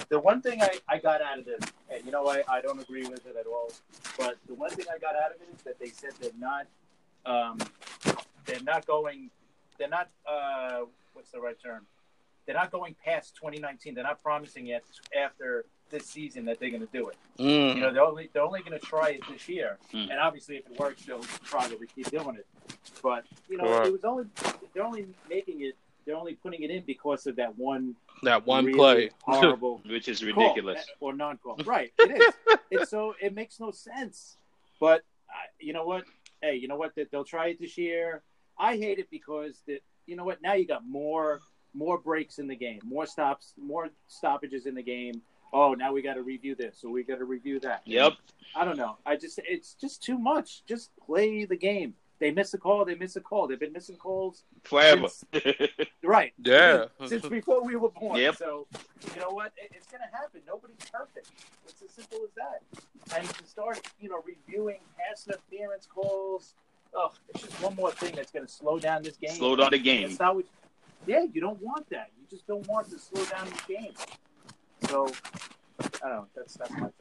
[0.10, 2.80] the one thing I, I got out of this, and you know I, I don't
[2.80, 3.72] agree with it at all,
[4.18, 6.68] but the one thing I got out of it is that they said they're not
[7.26, 7.58] um
[8.46, 9.30] they're not going
[9.78, 10.82] they're not uh
[11.14, 11.86] what's the right term
[12.48, 13.94] they're not going past 2019.
[13.94, 14.84] They're not promising yet
[15.22, 17.18] after this season that they're going to do it.
[17.38, 17.76] Mm.
[17.76, 20.10] You know, they're only they're only going to try it this year, mm.
[20.10, 22.48] and obviously, if it works, they'll probably keep doing it.
[23.04, 24.26] But you know, it was only
[24.74, 25.76] they're only making it.
[26.06, 27.96] They're only putting it in because of that one.
[28.24, 31.58] That one really play, horrible, which is ridiculous, or non-call.
[31.66, 32.58] Right, it is.
[32.72, 34.38] it's so it makes no sense.
[34.80, 36.06] But uh, you know what?
[36.42, 36.94] Hey, you know what?
[37.12, 38.24] They'll try it this year.
[38.58, 40.42] I hate it because that you know what?
[40.42, 41.42] Now you got more
[41.78, 45.22] more breaks in the game, more stops, more stoppages in the game.
[45.54, 47.82] Oh, now we got to review this, or we got to review that.
[47.86, 48.14] Yep.
[48.56, 48.98] I don't know.
[49.06, 50.66] I just it's just too much.
[50.66, 51.94] Just play the game.
[52.20, 53.48] they miss a call, they miss a call.
[53.48, 55.08] They've been missing calls forever.
[56.04, 56.34] right.
[56.44, 56.86] Yeah.
[57.06, 58.20] Since before we were born.
[58.20, 58.36] Yep.
[58.36, 58.68] So
[59.14, 59.54] you know what?
[59.58, 60.42] It, it's gonna happen.
[60.48, 61.30] Nobody's perfect.
[61.68, 63.18] It's as simple as that.
[63.18, 66.56] And to start, you know, reviewing pass interference calls.
[66.94, 69.32] Oh, it's just one more thing that's gonna slow down this game.
[69.32, 70.10] Slow down the game.
[70.10, 70.46] That's not what.
[71.06, 72.12] Yeah, you don't want that.
[72.20, 73.94] You just don't want to slow down the game.
[74.90, 75.08] So
[75.80, 76.28] I don't know.
[76.36, 76.92] That's that's my thing.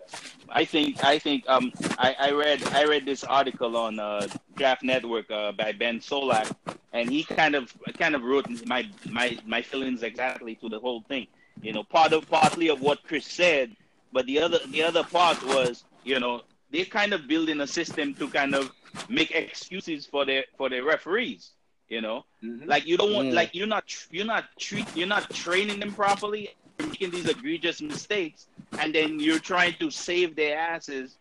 [0.49, 4.83] I think I think um I, I read I read this article on uh, Draft
[4.83, 6.55] Network uh, by Ben Solak,
[6.93, 11.03] and he kind of kind of wrote my my my feelings exactly to the whole
[11.03, 11.27] thing.
[11.63, 13.75] You know, part of partly of what Chris said,
[14.13, 18.15] but the other the other part was you know they're kind of building a system
[18.15, 18.71] to kind of
[19.09, 21.53] make excuses for their for their referees.
[21.88, 22.66] You know, Mhm.
[22.66, 23.35] like you don't want Mm.
[23.35, 28.49] like you're not you're not treat you're not training them properly, making these egregious mistakes,
[28.79, 31.18] and then you're trying to save their asses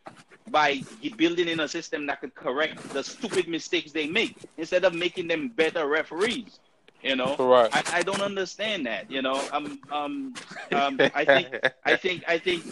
[0.48, 0.84] by
[1.18, 5.28] building in a system that could correct the stupid mistakes they make instead of making
[5.28, 6.60] them better referees.
[7.04, 7.76] You know, Correct.
[7.76, 9.10] I, I don't understand that.
[9.12, 10.34] You know, um, um,
[10.72, 11.48] um, I think
[11.86, 12.66] I think I think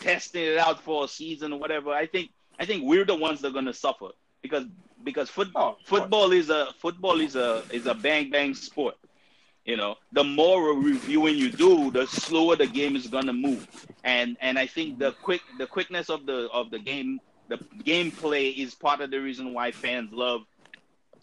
[0.00, 1.90] testing it out for a season or whatever.
[1.90, 4.08] I think I think we're the ones that are gonna suffer
[4.42, 4.64] because
[5.06, 8.96] because football Oh, football is a football is a is a bang bang sport.
[9.66, 13.66] You know, the more reviewing you do, the slower the game is gonna move.
[14.04, 18.56] And and I think the quick the quickness of the of the game, the gameplay
[18.56, 20.42] is part of the reason why fans love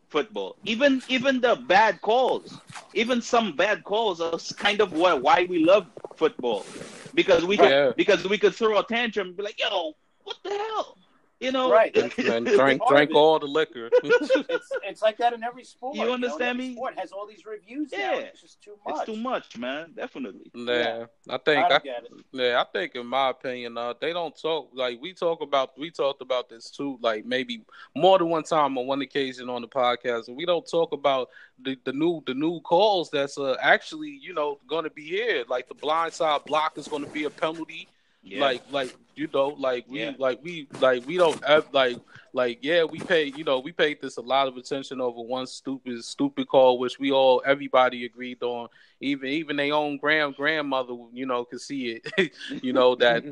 [0.10, 0.58] football.
[0.65, 2.62] Even even the bad calls,
[2.93, 6.69] even some bad calls are kind of what why we love football.
[7.13, 7.93] Because we could Yeah.
[7.96, 9.93] because we could throw a tantrum and be like, yo,
[10.24, 10.98] what the hell?
[11.43, 11.95] You know, Right.
[11.95, 13.89] and drink drink all the liquor.
[14.03, 15.95] It's it's like that in every sport.
[15.95, 16.75] You know, understand every me?
[16.75, 17.97] Sport has all these reviews now.
[17.99, 18.19] Yeah.
[18.19, 18.95] It's just too much.
[18.95, 19.91] it's too much, man.
[19.95, 20.51] Definitely.
[20.53, 22.12] yeah, I I think I, don't get it.
[22.32, 25.77] Yeah, I think in my opinion, uh, they don't talk like we talk about.
[25.77, 27.63] We talked about this too, like maybe
[27.95, 30.27] more than one time on one occasion on the podcast.
[30.27, 31.29] And we don't talk about
[31.62, 35.43] the, the new the new calls that's uh, actually you know going to be here.
[35.47, 37.88] Like the blindside block is going to be a penalty.
[38.23, 38.39] Yeah.
[38.41, 40.13] Like like you know like we Yeah.
[40.17, 41.39] like we like we don't
[41.73, 41.97] like
[42.31, 45.45] like yeah we pay you know we paid this a lot of attention over one
[45.45, 48.69] stupid stupid call which we all everybody agreed on
[49.01, 52.33] even even their own grand grandmother you know could see it
[52.63, 53.23] you know that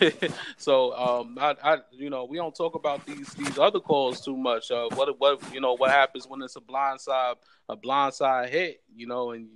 [0.58, 4.36] so um I, I you know we don't talk about these these other calls too
[4.36, 7.36] much uh what what you know what happens when it's a blindside
[7.70, 9.48] a blindside hit you know and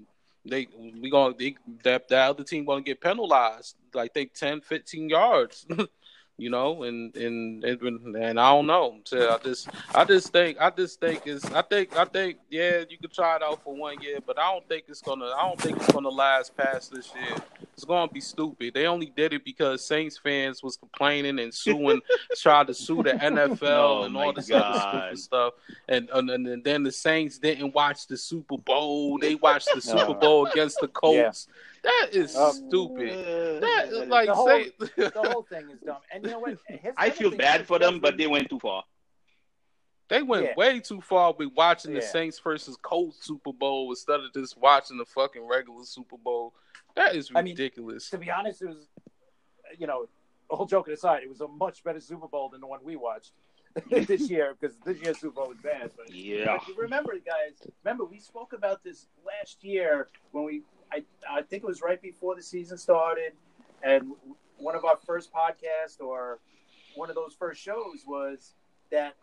[0.49, 0.69] they
[1.01, 5.67] we gonna they, that that other team gonna get penalized like think 10 15 yards
[6.38, 8.99] you know and and and, I don't know.
[9.05, 12.85] So I just I just think I just think it's I think I think yeah
[12.88, 15.49] you could try it out for one year but I don't think it's gonna I
[15.49, 17.37] don't think it's gonna last past this year.
[17.72, 18.75] It's gonna be stupid.
[18.75, 22.01] They only did it because Saints fans was complaining and suing
[22.37, 25.55] tried to sue the NFL Oh, and all this other stupid stuff.
[25.88, 29.18] And, and and then the Saints didn't watch the Super Bowl.
[29.18, 30.01] They watched the No.
[30.01, 31.49] Super Bowl against the Colts
[31.87, 35.99] that is Um, stupid that like The whole- say the whole thing is dumb.
[36.12, 36.59] And you know what?
[36.68, 38.85] Here's the I feel bad for them, but they went too far.
[40.09, 40.55] They went Yeah.
[40.57, 44.99] way too far with watching the Saints versus Colts Super Bowl instead of just watching
[44.99, 46.55] the fucking regular Super Bowl.
[46.94, 48.09] That is I mean, ridiculous.
[48.11, 48.87] to be honest, it was,
[49.79, 50.09] you know,
[50.49, 53.33] all joking aside, it was a much better Super Bowl than the one we watched
[53.90, 55.90] this year because this year's Super Bowl was bad.
[55.96, 56.57] But, Yeah.
[56.59, 61.42] but you remember, guys, remember we spoke about this last year when we, I, I
[61.42, 63.33] think it was right before the season started,
[63.83, 64.12] and
[64.59, 66.38] one of our first podcasts or
[66.94, 68.55] one of those first shows was
[68.90, 69.14] that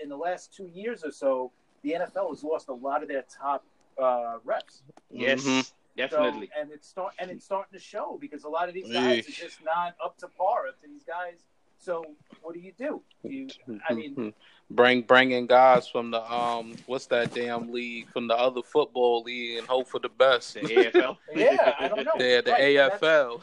[0.00, 3.22] in the last two years or so, the NFL has lost a lot of their
[3.22, 3.64] top
[4.00, 4.82] uh, reps.
[5.10, 5.70] Yes, Mhm.
[5.96, 6.46] definitely.
[6.54, 9.26] So, and it's start and it's starting to show because a lot of these guys
[9.26, 9.28] Eesh.
[9.28, 11.44] are just not up to par up to these guys.
[11.82, 12.04] So
[12.42, 13.02] what do you do?
[13.24, 13.48] You,
[13.88, 14.32] I mean,
[14.70, 19.58] bring bringing guys from the um what's that damn league from the other football league
[19.58, 20.54] and hope for the best.
[20.54, 21.16] The AFL.
[21.34, 22.12] yeah, I don't know.
[22.20, 23.42] Yeah, the Right, AFL.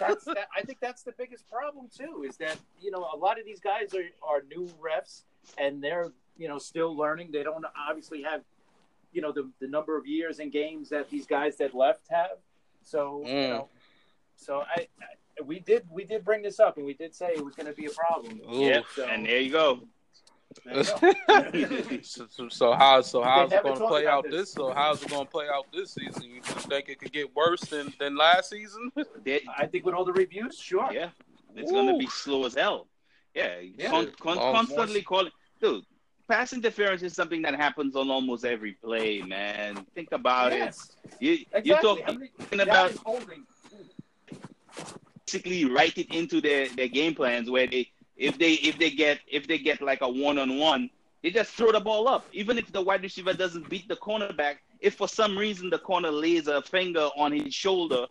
[0.00, 2.24] That's, that, I think that's the biggest problem too.
[2.28, 5.22] Is that you know a lot of these guys are are new refs
[5.56, 7.30] and they're you know still learning.
[7.32, 8.42] They don't obviously have
[9.12, 12.38] you know the the number of years and games that these guys that left have.
[12.82, 13.48] So you Mm.
[13.50, 13.68] know,
[14.36, 15.06] so I, I
[15.44, 17.72] we did we did bring this up and we did say it was going to
[17.74, 18.40] be a problem.
[18.48, 19.80] Yeah, So, and there you go.
[20.64, 21.98] there you go.
[22.02, 24.32] so, so- so how so how's it going to play out this.
[24.32, 24.52] this?
[24.52, 26.22] So how's it going to play out this season?
[26.24, 28.90] You think it could get worse than than last season?
[29.58, 30.90] I think with all the reviews, sure.
[30.92, 31.10] yeah,
[31.54, 32.86] it's gonna be slow as hell.
[33.34, 33.90] Yeah, Yeah.
[33.90, 35.84] con- con- constantly calling, dude.
[36.28, 39.86] Pass interference is something that happens on almost every play, man.
[39.94, 41.14] Think about Yes, it.
[41.20, 41.62] You exactly.
[41.68, 43.44] you're How talking many about holding?
[45.26, 49.18] Basically write it into their, their game plans where they if they if they get
[49.26, 50.88] if they get like a one on one,
[51.22, 52.26] They just throw the ball up.
[52.32, 56.10] Even if the wide receiver doesn't beat the cornerback, if for some reason the corner
[56.10, 58.06] lays a finger on his shoulder,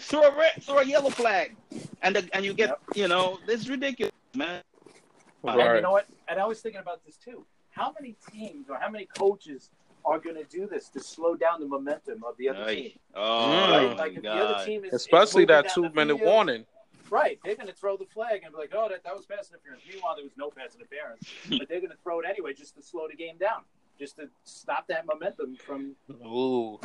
[0.00, 1.56] throw a red, throw a yellow flag,
[2.02, 2.80] and the, and you get Yep.
[2.96, 4.62] you know it's ridiculous, man.
[5.46, 6.06] And you know what?
[6.28, 7.44] And I was thinking about this too.
[7.70, 9.70] How many teams or how many coaches
[10.08, 12.74] are going to do this to slow down the momentum of the other Ay.
[12.74, 12.92] team?
[13.14, 13.50] Oh.
[13.70, 13.96] Right?
[13.96, 16.64] Like if the other team is Especially is that two minute field, warning.
[17.10, 19.48] Right, they're going to throw the flag and be like, "Oh, that, that was pass
[19.48, 21.24] interference." Meanwhile, there was no pass interference,
[21.58, 23.62] but they're going to throw it anyway just to slow the game down,
[23.98, 25.96] just to stop that momentum from.
[26.26, 26.78] Ooh.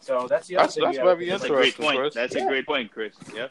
[0.00, 0.84] So that's the other That's- thing.
[0.84, 1.98] that's very think That's a great point.
[1.98, 2.14] Chris.
[2.14, 2.44] That's Yeah.
[2.44, 3.14] a great point, Chris.
[3.34, 3.48] Yeah.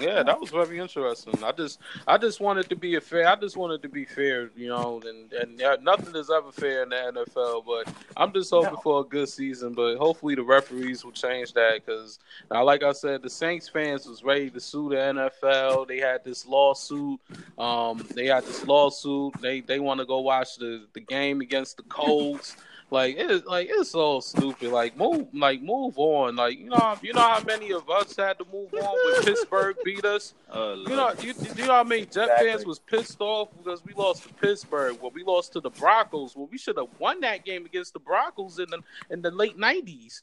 [0.00, 1.42] Yeah, that was very interesting.
[1.44, 3.28] I just, I just wanted to be a fair.
[3.28, 5.00] I just wanted to be fair, you know.
[5.04, 7.64] And and yeah, nothing is ever fair in the NFL.
[7.66, 8.80] But I'm just hoping No.
[8.80, 9.72] for a good season.
[9.72, 12.18] But hopefully the referees will change that because,
[12.50, 15.86] like I said, the Saints fans was ready to sue the NFL.
[15.88, 17.20] They had this lawsuit.
[17.58, 19.40] Um, they had this lawsuit.
[19.40, 22.56] They they want to go watch the the game against the Colts.
[22.90, 24.70] Like it's like it's so stupid.
[24.70, 26.36] Like move, like move on.
[26.36, 28.80] Like you know, you know how many of us had to move on
[29.14, 30.34] when Pittsburgh beat us.
[30.50, 32.46] Oh, You know, you, you know how many Jet Exactly.
[32.48, 34.96] fans was pissed off because we lost to Pittsburgh.
[35.00, 36.36] Well, we lost to the Broncos.
[36.36, 38.78] Well, we should have won that game against the Broncos in the
[39.10, 40.22] in the late '90s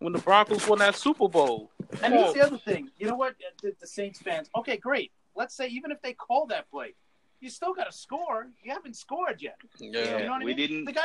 [0.00, 1.70] when the Broncos won that Super Bowl.
[2.02, 2.90] And here's the other thing.
[2.98, 3.34] You know what?
[3.62, 4.48] The, the Saints fans.
[4.56, 5.12] Okay, great.
[5.36, 6.94] Let's say even if they call that play,
[7.40, 8.48] you still got to score.
[8.62, 9.56] You haven't scored yet.
[9.78, 10.56] Yeah, You know what I we mean?
[10.56, 10.84] didn't.
[10.84, 11.02] The guy.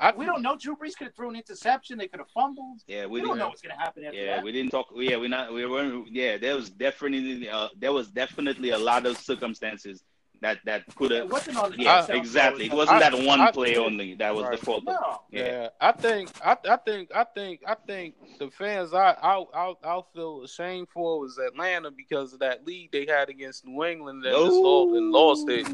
[0.00, 0.56] I- I, we don't know.
[0.56, 1.98] Drew Brees could have thrown an interception.
[1.98, 2.80] They could have fumbled.
[2.86, 3.38] Yeah, We, we don't didn't.
[3.40, 4.44] know what's going to happen after Yeah, that.
[4.44, 4.86] we didn't talk.
[4.96, 5.52] Yeah, we not.
[5.52, 6.08] We weren't.
[6.12, 7.48] Yeah, there was definitely.
[7.48, 10.02] Uh, there was definitely a lot of circumstances
[10.42, 11.32] that that could it have.
[11.32, 12.66] wasn't on the Yeah, exactly.
[12.66, 14.14] It wasn't I- that one I- play only.
[14.14, 14.84] That was the fault.
[14.84, 15.22] No.
[15.30, 15.44] yeah.
[15.44, 19.74] Yeah, I think I, I think I think I think the fans I I I
[19.84, 24.24] I'll feel ashamed for was Atlanta because of that lead they had against New England
[24.24, 25.66] and, just lost, and lost it.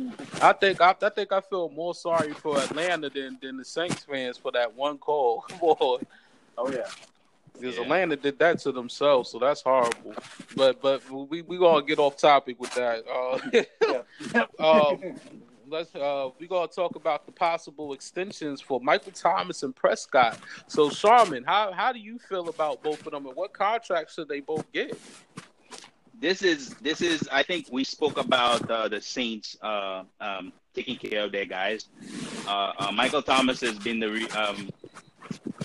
[0.43, 4.05] I think I, I think I feel more sorry for Atlanta than, than the Saints
[4.05, 5.45] fans for that one call.
[5.61, 5.99] Boy,
[6.59, 6.87] Oh yeah.
[7.55, 7.83] Because Yeah.
[7.83, 10.15] Atlanta did that to themselves, so that's horrible.
[10.57, 13.05] But but we we gonna get off topic with that.
[13.07, 14.59] Uh,
[14.93, 15.15] um,
[15.69, 20.39] let's uh we gonna talk about the possible extensions for Michael Thomas and Prescott.
[20.67, 24.29] So Sharman, how how do you feel about both of them and what contracts should
[24.29, 24.99] they both get?
[26.21, 27.29] This is this is.
[27.33, 31.89] I think we spoke about uh, the Saints uh, um, taking care of their guys.
[32.47, 34.09] Uh, uh, Michael Thomas has been the.
[34.09, 34.71] Re- um,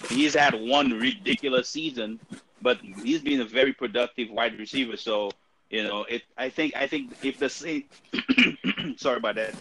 [0.10, 2.20] he's had one ridiculous season,
[2.62, 4.98] but he's been a very productive wide receiver.
[4.98, 5.32] So
[5.70, 6.24] you know, it.
[6.38, 6.76] I think.
[6.76, 8.02] I think if the Saints.
[8.98, 9.56] sorry about that.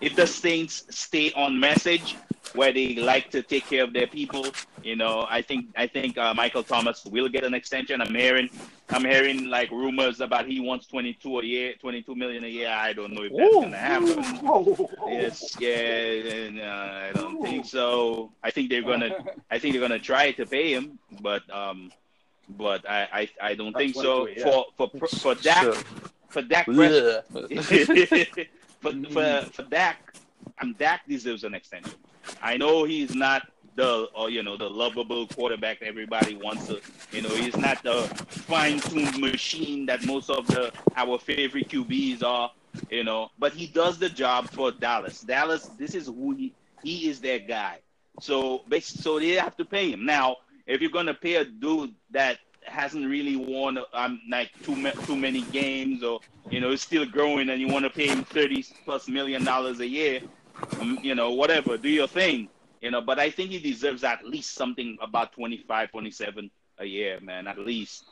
[0.00, 2.16] If the Saints stay on message,
[2.54, 4.46] where they like to take care of their people,
[4.82, 5.66] you know, I think.
[5.76, 8.00] I think uh, Michael Thomas will get an extension.
[8.00, 8.48] I'm hearing.
[8.88, 12.68] I'm hearing like rumors about he wants 22 a year, 22 million a year.
[12.68, 13.62] I don't know if that's Ooh.
[13.62, 14.24] gonna happen.
[14.44, 14.90] Whoa.
[15.08, 18.32] Yes, yeah, and, uh, I don't think so.
[18.42, 19.10] I think they're gonna.
[19.50, 21.92] I think they're gonna try to pay him, but um,
[22.48, 23.08] but I
[23.40, 24.26] I, I don't think so.
[24.26, 24.42] yeah.
[24.42, 25.74] For for for Dak Sure.
[26.28, 27.62] for Dak Prescott, Yeah.
[28.80, 30.14] for for for Dak,
[30.60, 31.94] um, Dak deserves an extension.
[32.42, 36.80] I know he's not the or you know the lovable quarterback everybody wants to.
[37.12, 42.50] You know, he's not the fine-tuned machine that most of the our favorite QBs are.
[42.90, 45.22] You know, but he does the job for Dallas.
[45.22, 47.78] Dallas, this is who he he is their guy.
[48.20, 50.36] So so they have to pay him now.
[50.66, 55.16] If you're gonna pay a dude that hasn't really won um like too ma- too
[55.16, 58.64] many games or you know is still growing and you want to pay him 30
[58.84, 60.20] plus million dollars a year
[61.02, 62.48] you know whatever do your thing
[62.80, 67.18] you know but i think he deserves at least something about 25 27 a year
[67.20, 68.04] man at least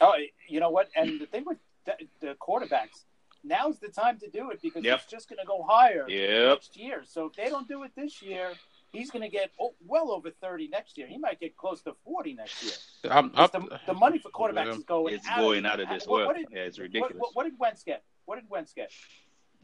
[0.00, 0.12] Oh,
[0.48, 0.88] you know what?
[0.96, 3.04] And the thing with the, the quarterbacks,
[3.44, 4.98] now's the time to do it because Yep.
[5.02, 6.48] it's just going to go higher Yep.
[6.50, 7.04] next year.
[7.06, 8.50] So if they don't do it this year,
[8.92, 11.06] he's going to get oh, well over 30 next year.
[11.06, 13.12] He might get close to 40 next year.
[13.12, 14.72] I'm, I'm, 'Because the, the money for quarterbacks Yeah.
[14.72, 16.76] is going it's out going of, out of this what- world what did- yeah it's
[16.76, 18.02] What, ridiculous what, what did Wentz get?
[18.26, 18.90] What did Wentz get?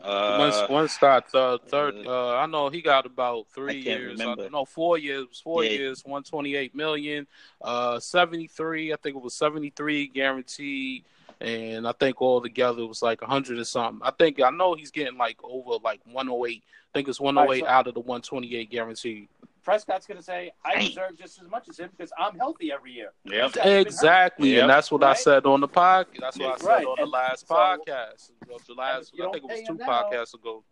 [0.03, 4.19] Uh, Once once that uh, third, uh, I know he got about three I years.
[4.19, 4.45] remember.
[4.45, 5.41] Uh, no, four years.
[5.43, 5.71] Four Yeah.
[5.71, 6.03] years.
[6.05, 7.27] One twenty eight million.
[7.61, 8.93] Uh, seventy three.
[8.93, 11.05] I think it was seventy three guaranteed,
[11.41, 14.01] and I think all together it was like a hundred or something.
[14.03, 16.63] I think I know he's getting like over like one oh eight.
[16.93, 19.29] I think it's one oh eight so- out of the one twenty eight guaranteed.
[19.63, 20.89] Prescott's going to say, I Dang.
[20.89, 23.11] deserve just as much as him because I'm healthy every year.
[23.25, 23.87] yep He's been hurt.
[23.87, 24.63] Exactly, Yep.
[24.63, 26.17] and that's what I said on the podcast.
[26.21, 28.31] That's what I said Right, on the and last so- podcast.
[28.67, 30.65] The last, I think it was two him now- podcasts ago.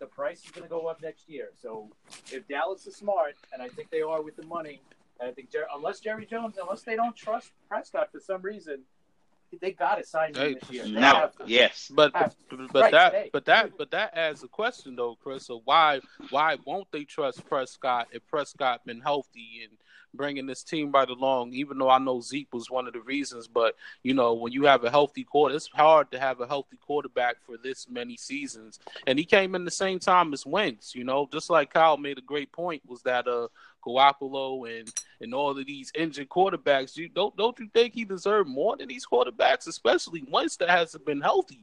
[0.00, 1.50] the price is going to go up next year.
[1.60, 1.88] So
[2.32, 4.80] if Dallas is smart, and I think they are with the money,
[5.20, 8.82] and I think Jer- unless Jerry Jones, unless they don't trust Prescott for some reason,
[9.60, 10.84] they got to sign him this year.
[10.84, 11.90] They yes.
[11.94, 12.34] But Have-
[12.72, 13.30] but right, that today.
[13.32, 15.46] but that but that adds a question though, Chris.
[15.46, 16.00] So why
[16.30, 19.72] why won't they trust Prescott if Prescott been healthy and
[20.12, 21.52] bringing this team right along?
[21.52, 24.64] Even though I know Zeke was one of the reasons, but you know when you
[24.64, 28.78] have a healthy quarter, it's hard to have a healthy quarterback for this many seasons.
[29.06, 30.94] And he came in the same time as Wentz.
[30.94, 33.48] You know, just like Kyle made a great point was that uh
[33.86, 36.96] Garoppolo and and all of these injured quarterbacks.
[36.96, 41.04] You don't don't you think he deserved more than these quarterbacks, especially Wentz that hasn't
[41.06, 41.60] been healthy?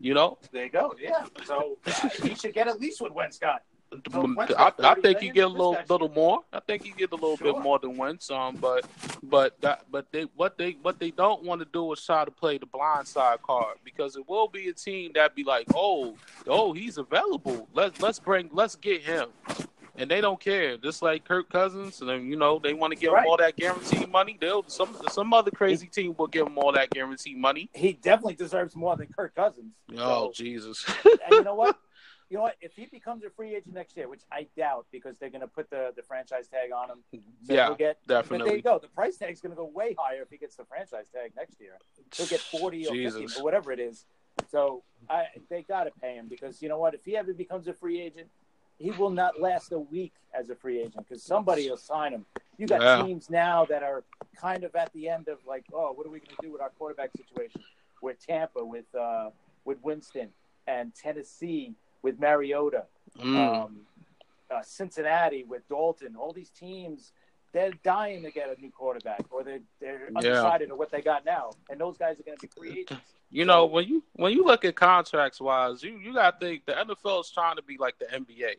[0.00, 0.94] You know, There you go.
[1.00, 1.24] Yeah.
[1.44, 3.62] So uh, he should get at least what Wentz got.
[4.10, 6.40] So I, I think he million get a little little more.
[6.52, 7.52] I think he get a little Sure.
[7.54, 8.28] bit more than Wentz.
[8.28, 8.84] Um, but
[9.22, 12.30] but that but they what they what they don't want to do is try to
[12.30, 16.16] play the blind side card because it will be a team that be like, oh
[16.48, 17.68] oh he's available.
[17.72, 19.28] Let's let's bring let's get him.
[19.96, 22.98] And they don't care, just like Kirk Cousins, and then you know they want to
[22.98, 23.22] give Right.
[23.24, 24.36] him all that guaranteed money.
[24.40, 27.70] They'll some some other crazy team will give him all that guaranteed money.
[27.74, 29.72] He definitely deserves more than Kirk Cousins.
[29.92, 30.84] Oh So- Jesus!
[31.04, 31.78] and you know what?
[32.30, 32.56] You know what?
[32.62, 35.46] If he becomes a free agent next year, which I doubt because they're going to
[35.46, 36.98] put the, the franchise tag on him,
[37.44, 37.98] so yeah, he'll get.
[38.06, 38.78] But there you go.
[38.78, 41.60] The price tag's going to go way higher if he gets the franchise tag next
[41.60, 41.76] year.
[42.16, 43.20] He'll get forty or Jesus.
[43.20, 44.06] fifty or whatever it is.
[44.50, 46.94] So I, they got to pay him because you know what?
[46.94, 48.28] If he ever becomes a free agent,
[48.78, 52.26] he will not last a week as a free agent because somebody will sign him.
[52.58, 53.04] You got Yeah.
[53.04, 54.04] teams now that are
[54.36, 56.60] kind of at the end of like, oh, what are we going to do with
[56.60, 57.62] our quarterback situation?
[58.02, 59.30] With Tampa, with uh,
[59.64, 60.30] with Winston,
[60.66, 62.86] and Tennessee with Mariota,
[63.18, 63.36] Mm.
[63.64, 63.86] um,
[64.50, 66.16] uh, Cincinnati with Dalton.
[66.16, 67.12] All these teams,
[67.54, 70.18] they're dying to get a new quarterback, or they're they're Yeah.
[70.18, 73.14] undecided on what they got now, and those guys are going to be free agents.
[73.30, 76.66] You know, when you when you look at contracts wise, you you got to think
[76.66, 78.56] the NFL is trying to be like the NBA.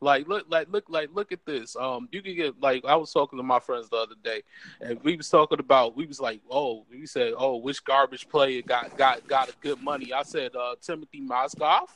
[0.00, 1.74] Like look like look like look at this.
[1.74, 4.42] Um, you could get like I was talking to my friends the other day,
[4.80, 8.62] and we was talking about we was like, oh, we said, oh, which garbage player
[8.62, 10.12] got got got a good money?
[10.12, 11.88] I said, uh, Timofey Mozgov.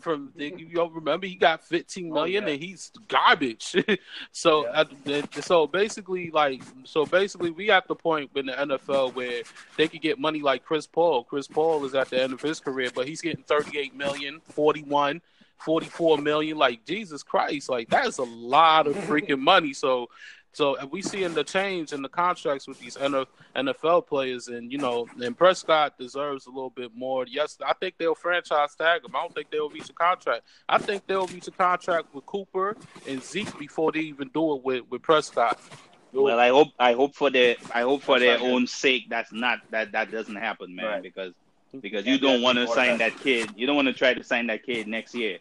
[0.00, 2.52] From the, you don't remember he got fifteen million Oh, yeah.
[2.54, 3.74] and he's garbage.
[4.32, 4.84] so Yeah.
[5.06, 9.42] uh, so basically like so basically we at the point in the NFL where
[9.76, 11.24] they could get money like Chris Paul.
[11.24, 15.20] Chris Paul is at the end of his career, but he's getting 38 million, 41,
[15.58, 16.58] 44 million.
[16.58, 19.72] Like Jesus Christ, like that is a lot of freaking money.
[19.72, 20.08] So,
[20.56, 25.06] so we seeing the change in the contracts with these NFL players, and you know,
[25.22, 27.26] and Prescott deserves a little bit more.
[27.28, 29.14] Yes, I think they'll franchise tag him.
[29.14, 30.44] I don't think they'll reach a contract.
[30.66, 32.74] I think they'll reach a contract with Cooper
[33.06, 35.60] and Zeke before they even do it with with Prescott.
[36.14, 39.58] Well, I hope I hope for their I hope for their own sake that's not
[39.72, 40.86] that that doesn't happen, man.
[40.86, 41.02] Right.
[41.02, 41.34] Because
[41.82, 43.50] because you don't want to sign that kid.
[43.56, 45.36] You don't want to try to sign that kid next year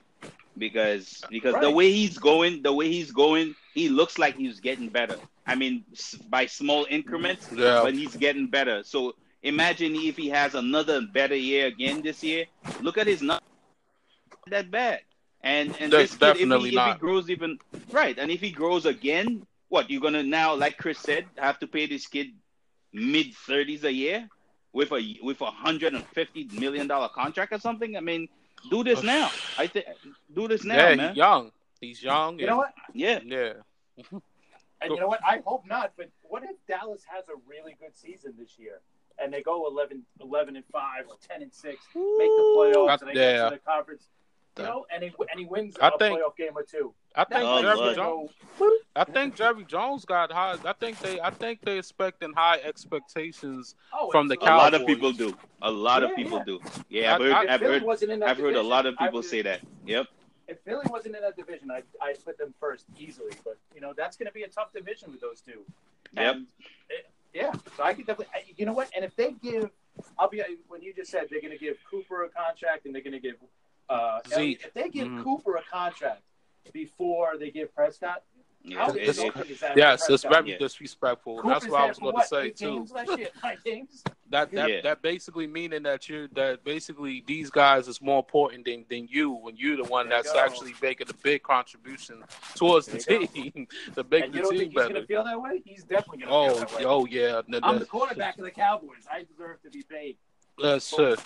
[0.57, 4.89] because because the way he's going, the way he's going, he looks like he's getting
[4.89, 5.17] better.
[5.45, 5.83] I mean,
[6.29, 7.81] by small increments, Yeah.
[7.83, 8.83] but he's getting better.
[8.83, 12.45] So imagine if he has another better year again this year.
[12.81, 13.43] Look at his not
[14.47, 15.01] that bad.
[15.41, 17.59] And and That's this kid, if definitely he, if he grows even
[17.91, 21.67] right, and if he grows again, what you're gonna now, like Chris said, have to
[21.67, 22.27] pay this kid
[22.93, 24.27] mid thirties a year
[24.73, 27.95] with a with a hundred and fifty million dollar contract or something.
[27.95, 28.27] I mean,
[28.69, 29.29] do this oh, now.
[29.57, 29.85] I think
[30.33, 31.07] do this now, yeah, man.
[31.09, 31.51] he's young.
[31.81, 32.39] He's young.
[32.39, 32.73] You know what?
[32.93, 33.53] Yeah, Yeah.
[34.81, 35.21] And you know what?
[35.25, 35.93] I hope not.
[35.97, 38.81] But what if Dallas has a really good season this year
[39.17, 43.09] and they go 11, 11 and five or ten and six, make the playoffs, and
[43.09, 43.37] they Yeah.
[43.37, 44.09] get to the conference?
[44.57, 46.93] You know, and he and he wins I a think- playoff game or two.
[47.17, 48.31] I think Oh, Jerry Jones.
[48.95, 50.57] I think Jerry Jones got high.
[50.65, 51.19] I think they.
[51.19, 53.75] I think they expecting high expectations.
[53.93, 54.51] oh, From the Cowboys.
[54.51, 55.35] a lot of people do.
[55.61, 56.43] A lot of people yeah.
[56.45, 56.59] do.
[56.89, 57.31] Yeah, I've heard.
[57.33, 57.83] I, I've, heard.
[57.83, 59.61] wasn't in that I've heard a lot of people would- say that.
[59.85, 60.07] Yep.
[60.47, 63.31] If Philly wasn't in that division, I I put them first easily.
[63.43, 65.61] But you know that's going to be a tough division with those two.
[66.13, 66.35] Yep.
[66.35, 66.45] And,
[66.91, 66.93] eh,
[67.33, 68.53] yeah, so I could definitely.
[68.55, 68.89] You know what?
[68.95, 69.71] And if they give,
[70.19, 73.01] I'll be when you just said they're going to give Cooper a contract and they're
[73.01, 73.35] going to give
[73.89, 74.65] uh, Elliott, Zeke.
[74.67, 75.23] if they give Mhm.
[75.23, 76.21] Cooper a contract
[76.73, 78.23] before they give Prescott,
[78.67, 78.77] Yeah.
[78.79, 79.77] how It- It's- it- insulting is that?
[79.77, 80.57] Yes, it's very Yeah.
[80.57, 81.35] disrespectful.
[81.37, 82.77] Cooper's That's what I was going to say too.
[82.77, 83.29] games last year?
[83.43, 84.03] Nine games.
[84.29, 84.81] That that Yeah.
[84.81, 89.29] that basically meaning that you that basically these guys is more important than, than you
[89.29, 90.39] when you're the one There that's go.
[90.39, 92.23] actually making a big contribution
[92.55, 94.87] towards the There you team to make And the you don't team think he's going
[94.93, 95.01] better.
[95.01, 95.61] to feel that way?
[95.63, 96.85] He's definitely going to Oh, feel that way.
[96.85, 99.05] oh yeah, I'm the quarterback of the Cowboys.
[99.11, 100.17] I deserve to be paid.
[100.61, 101.19] That's it.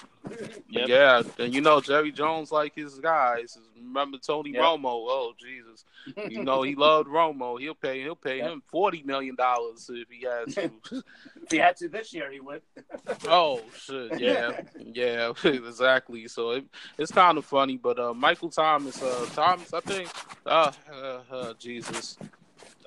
[0.70, 0.88] Yep.
[0.88, 3.58] Yeah, and you know Jerry Jones like his guys.
[3.76, 4.62] Remember Tony Yep.
[4.62, 4.84] Romo?
[4.86, 5.86] Oh Jesus,
[6.30, 7.60] you know he loved Romo.
[7.60, 8.02] He'll pay.
[8.02, 8.52] He'll pay Yep.
[8.52, 10.72] him forty million dollars if he has to.
[11.44, 12.62] if he had to this year, he would.
[13.28, 16.28] oh shit, yeah, yeah, exactly.
[16.28, 16.66] So it,
[16.98, 20.12] it's kind of funny, but uh, Michael Thomas, uh, Thomas, I think,
[20.46, 22.18] uh, uh, uh, Jesus,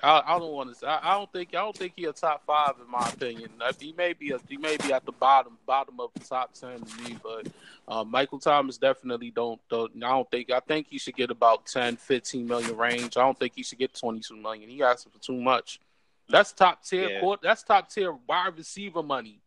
[0.03, 0.87] I, I don't want to.
[0.87, 1.49] I, I don't think.
[1.49, 3.51] I don't think he a top five in my opinion.
[3.79, 4.31] He may be.
[4.31, 7.17] A, he may be at the bottom, bottom of the top ten to me.
[7.23, 7.47] But
[7.87, 9.91] uh, Michael Thomas definitely don't, don't.
[9.95, 10.51] I don't think.
[10.51, 13.15] I think he should get about 10, 15 million range.
[13.15, 14.69] I don't think he should get twenty two million.
[14.69, 15.79] He asking for too much.
[16.29, 17.09] That's top tier.
[17.09, 17.19] Yeah.
[17.21, 19.39] Court, that's top tier wide receiver money.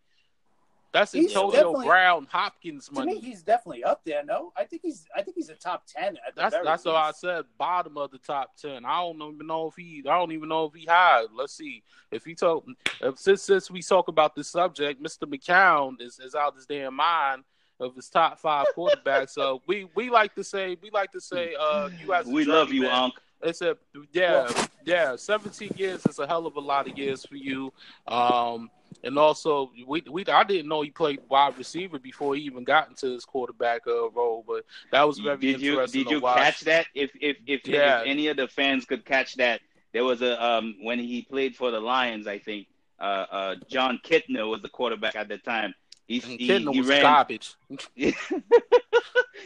[0.96, 3.16] That's He's Antonio Brown Hopkins To money.
[3.16, 4.24] me, he's definitely up there.
[4.24, 5.04] No, I think he's.
[5.14, 6.16] I think he's a top ten.
[6.26, 7.44] At the That's very that's what I said.
[7.58, 8.86] Bottom of the top ten.
[8.86, 10.02] I don't even know if he.
[10.08, 11.24] I don't even know if he high.
[11.34, 12.64] Let's see if he talk.
[13.02, 16.94] If, since since we talk about this subject, Mister McCown is, is out his damn
[16.94, 17.44] mind
[17.78, 19.30] of his top five quarterbacks.
[19.30, 22.72] so we we like to say we like to say uh you as We love
[22.72, 23.02] you, journeyman.
[23.02, 23.14] Unc.
[23.42, 23.76] It's a
[24.12, 24.50] yeah,
[24.86, 25.14] yeah.
[25.16, 27.70] Seventeen years is a hell of a lot of years for you.
[28.08, 28.70] Um,
[29.04, 32.88] and also we we I didn't know he played wide receiver before he even got
[32.88, 36.36] into his quarterback uh, role, but that was very Did you did you watch.
[36.38, 36.86] catch that?
[36.94, 38.00] If if if, Yeah.
[38.00, 39.60] if any of the fans could catch that,
[39.92, 42.68] there was a um when he played for the Lions, I think.
[42.98, 45.74] Uh, uh, Jon Kitna was the quarterback at the time.
[46.06, 47.54] He And he, Kitna he was ran garbage.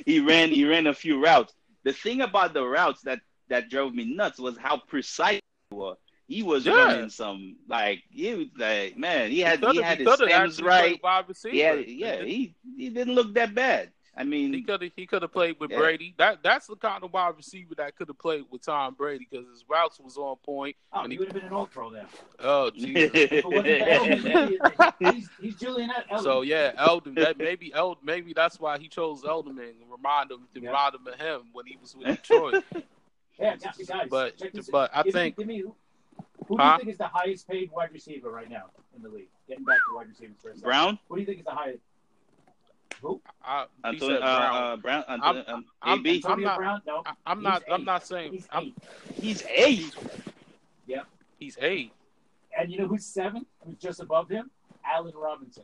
[0.06, 1.52] he ran he ran a few routes.
[1.82, 5.40] The thing about the routes that that drove me nuts was how precise
[5.70, 5.96] they were.
[6.30, 6.74] He was Yeah.
[6.74, 10.62] running some like he was like man, he had he, coulda- had his coulda stems
[10.62, 10.80] right.
[10.82, 11.56] played Wide receiver.
[11.56, 13.90] Yeah, yeah, he he didn't look that bad.
[14.16, 15.78] I mean, He could have he could have played with Yeah.
[15.78, 16.14] Brady.
[16.18, 19.46] That that's the kind of wide receiver that could have played with Tom Brady because
[19.48, 20.76] his routes was on point.
[20.92, 22.06] Oh, And he he- would have been an all pro there.
[22.38, 23.42] Oh Jesus.
[23.42, 25.10] But what the hell is he?
[25.20, 26.22] he's, he's Julian Edelman.
[26.22, 27.14] so yeah, Eldon.
[27.14, 30.68] That maybe Eld maybe that's why he chose Edelman and remind him to Yeah.
[30.68, 32.62] remind him of him when he was with Detroit.
[33.38, 34.34] yeah, guys, guys, But-
[34.70, 35.74] but I Give me- think- give me, who,
[36.46, 36.72] who do Huh?
[36.72, 38.64] you think is the highest paid wide receiver right now
[38.96, 39.28] in the league?
[39.48, 40.62] Getting back to wide receivers for a second.
[40.64, 41.82] Brown, Who do you think is the highest?
[43.02, 43.20] Who?
[43.42, 44.54] I, he Antonio, said uh, Brown.
[44.72, 46.14] uh, Brown, I'm- Antonio, um, I'm- AB.
[46.16, 46.82] Antonio not- Brown?
[46.86, 47.02] No.
[47.06, 47.62] I, I'm not.
[47.70, 48.32] I'm not saying.
[48.32, 48.74] He's I'm, eight.
[49.14, 49.94] He's eight.
[50.86, 51.06] Yep.
[51.38, 51.92] He's eight.
[52.58, 53.46] And you know who's seventh?
[53.64, 54.50] Who's just above him?
[54.84, 55.62] Allen Robinson.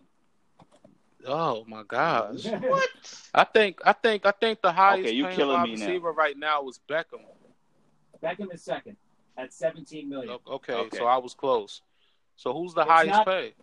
[1.27, 2.45] Oh my gosh.
[2.61, 2.89] What?
[3.35, 3.81] I think.
[3.85, 4.25] I think.
[4.25, 5.87] I think the highest Okay, you paying killing wide me now.
[5.87, 7.21] receiver right now is Beckham.
[8.23, 8.97] Beckham is second
[9.37, 10.39] at 17 million.
[10.47, 10.97] Okay, Okay.
[10.99, 11.83] so I was close.
[12.37, 13.55] So who's the It's highest not- paid?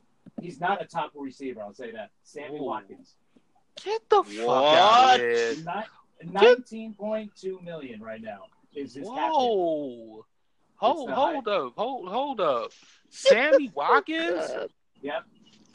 [0.41, 2.09] He's not a top receiver, I'll say that.
[2.24, 2.63] Sammy Ooh.
[2.63, 3.15] Watkins.
[3.84, 4.78] Get the fuck What?
[4.78, 5.55] out of here.
[6.26, 8.43] 19.2 million right now
[8.74, 9.07] is his.
[9.07, 10.26] Whoa.
[10.78, 12.71] Hold, the hold up, hold, hold up.
[13.09, 14.49] Sammy Watkins?
[15.01, 15.24] Yep.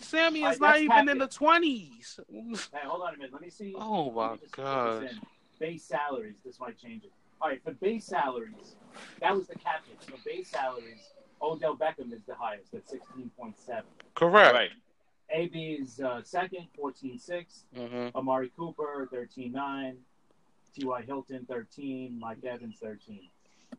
[0.00, 2.20] Sammy is right, not that's even in the twenties.
[2.30, 3.32] Hey, hold on a minute.
[3.32, 3.74] Let me see.
[3.76, 5.02] Oh, Let my me just put gosh.
[5.02, 5.20] this in.
[5.58, 6.36] Base salaries.
[6.44, 7.12] This might change it.
[7.40, 8.76] All right, for base salaries,
[9.20, 9.94] that was the captain.
[10.00, 13.82] So base salaries, Odell Beckham is the highest at 16.7.
[14.14, 14.54] Correct.
[14.54, 14.70] Right.
[15.30, 17.62] AB is uh, second, 14.6.
[17.76, 19.96] hmm Amari Cooper, 13.9.
[20.74, 21.02] T.Y.
[21.02, 22.18] Hilton, 13.
[22.18, 23.28] Mike Evans, 13.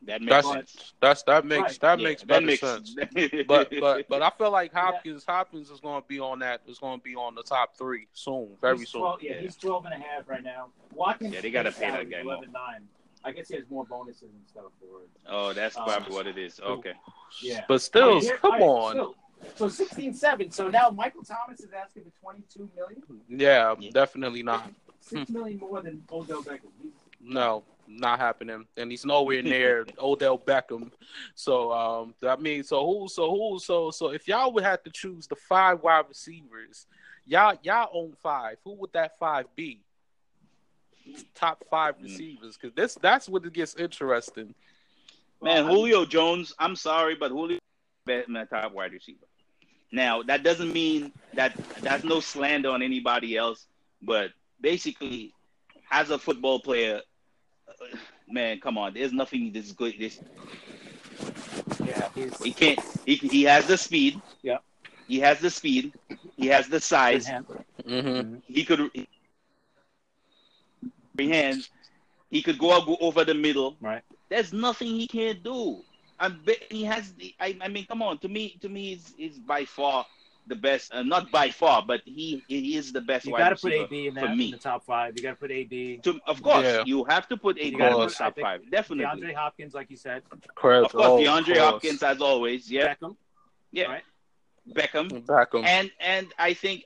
[0.04, 0.94] That makes That's sense.
[1.02, 1.80] that's that makes Right.
[1.82, 2.96] that Yeah, makes that better makes sense.
[2.96, 3.32] sense.
[3.48, 6.62] But but but I feel like Hopkins Hopkins is going to be on that.
[6.68, 9.02] Is going to be on the top three soon, very he's soon.
[9.02, 9.42] 12, yeah, Yeah.
[9.42, 10.68] he's 12 and a half right now.
[10.94, 12.36] Watkins, Yeah, they gotta pay that salary is guy more.
[12.38, 12.84] 11.9.
[13.24, 15.10] I guess he has more bonuses and stuff for it.
[15.28, 16.60] oh, that's Uh, probably what it is.
[16.60, 16.94] Okay.
[17.42, 17.66] Yeah.
[17.68, 19.16] But still, All right, here- come all right, on.
[19.56, 20.54] So, so 16.7.
[20.54, 23.04] So now Michael Thomas is asking for 22 million.
[23.28, 23.92] Yeah, Yeah.
[23.92, 24.72] definitely not.
[25.02, 26.72] Six million more than Odell Beckham.
[26.82, 26.92] He's,
[27.22, 28.66] No, not happening.
[28.78, 30.92] And he's nowhere near Odell Beckham.
[31.36, 34.90] So um I mean so who so who so so if y'all would have to
[34.92, 36.86] choose the five wide receivers,
[37.26, 38.58] y'all y'all own five.
[38.64, 39.82] Who would that five be?
[41.36, 42.04] Top five Mm.
[42.04, 42.58] receivers.
[42.58, 44.54] Cause this that's what it gets interesting.
[45.42, 47.60] Man, Julio Jones, I'm sorry, but Julio
[48.08, 49.26] is my top wide receiver.
[49.92, 53.66] Now, that doesn't mean that that's no slander on anybody else,
[54.02, 54.32] but
[54.62, 55.34] basically,
[55.92, 57.02] as a football player,
[57.68, 57.98] uh,
[58.28, 59.96] man, come on, there's nothing this good.
[59.98, 60.20] This
[61.86, 62.80] yeah, he's he can't.
[63.06, 64.22] He he has the speed.
[64.42, 64.58] Yeah.
[65.08, 65.94] He has the speed.
[66.38, 67.28] He has the size.
[67.28, 68.36] Mm-hmm.
[68.46, 69.08] He could free
[71.28, 71.70] hands.
[72.30, 73.76] He could go out, go over the middle.
[73.82, 74.04] Right.
[74.30, 75.82] There's nothing he can't do.
[76.20, 77.14] I'm bet he has.
[77.14, 78.18] The, I, I mean, come on.
[78.20, 80.06] To me, to me, is is by far
[80.48, 80.94] the best.
[80.94, 83.72] Uh, not by far, but he he is the best You wide got to put
[83.72, 83.86] receiver.
[83.86, 84.46] AB in for that me.
[84.46, 85.14] in the top five.
[85.16, 85.98] You got to put AB.
[86.04, 86.84] To, of course, Yeah.
[86.86, 88.70] you have to put AB in the top five.
[88.70, 89.06] Definitely.
[89.06, 90.22] DeAndre Hopkins, like you said.
[90.56, 90.86] Correct.
[90.88, 91.58] Of course, Oh, DeAndre course.
[91.60, 92.70] Hopkins, as always.
[92.70, 93.16] Yeah, Beckham.
[93.72, 93.86] yeah.
[93.86, 94.04] Right.
[94.72, 95.66] Beckham, Beckham.
[95.66, 96.84] and and I think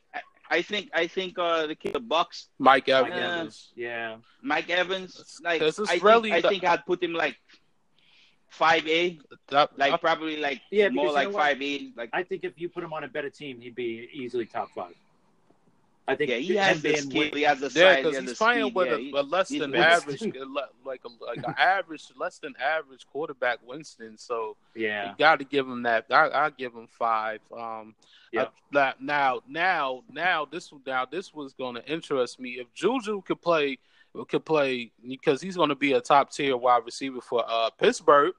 [0.57, 3.15] I think I think uh, the kid, the Bucs, Mike Mike Evans.
[3.29, 3.55] Evans.
[3.75, 4.17] Yeah.
[4.51, 5.11] Mike Evans,
[5.43, 7.37] like This is I think, really I the- think I'd put him like
[8.49, 11.71] five A, That, like I- probably like Yeah, because more you like know five A,
[11.97, 14.69] like I think if you put him on a better team, he'd be easily top
[14.79, 14.95] five.
[16.07, 17.19] I think Yeah, he him has the being skill.
[17.21, 17.95] with- He has the Yeah, size.
[17.97, 18.75] he because has he's the playing speed.
[18.75, 20.21] with yeah, a, he- a less he's than with- average,
[20.85, 24.17] like a like an average, less than average quarterback Winston.
[24.17, 25.11] So Yeah.
[25.11, 26.05] you got to give him that.
[26.11, 27.39] I I give him five.
[27.55, 27.95] Um,
[28.33, 28.43] Yeah.
[28.43, 33.21] I- now now now now this now this was going to interest me if Juju
[33.21, 33.77] could play
[34.27, 38.33] could play because he's going to be a top tier wide receiver for uh Pittsburgh.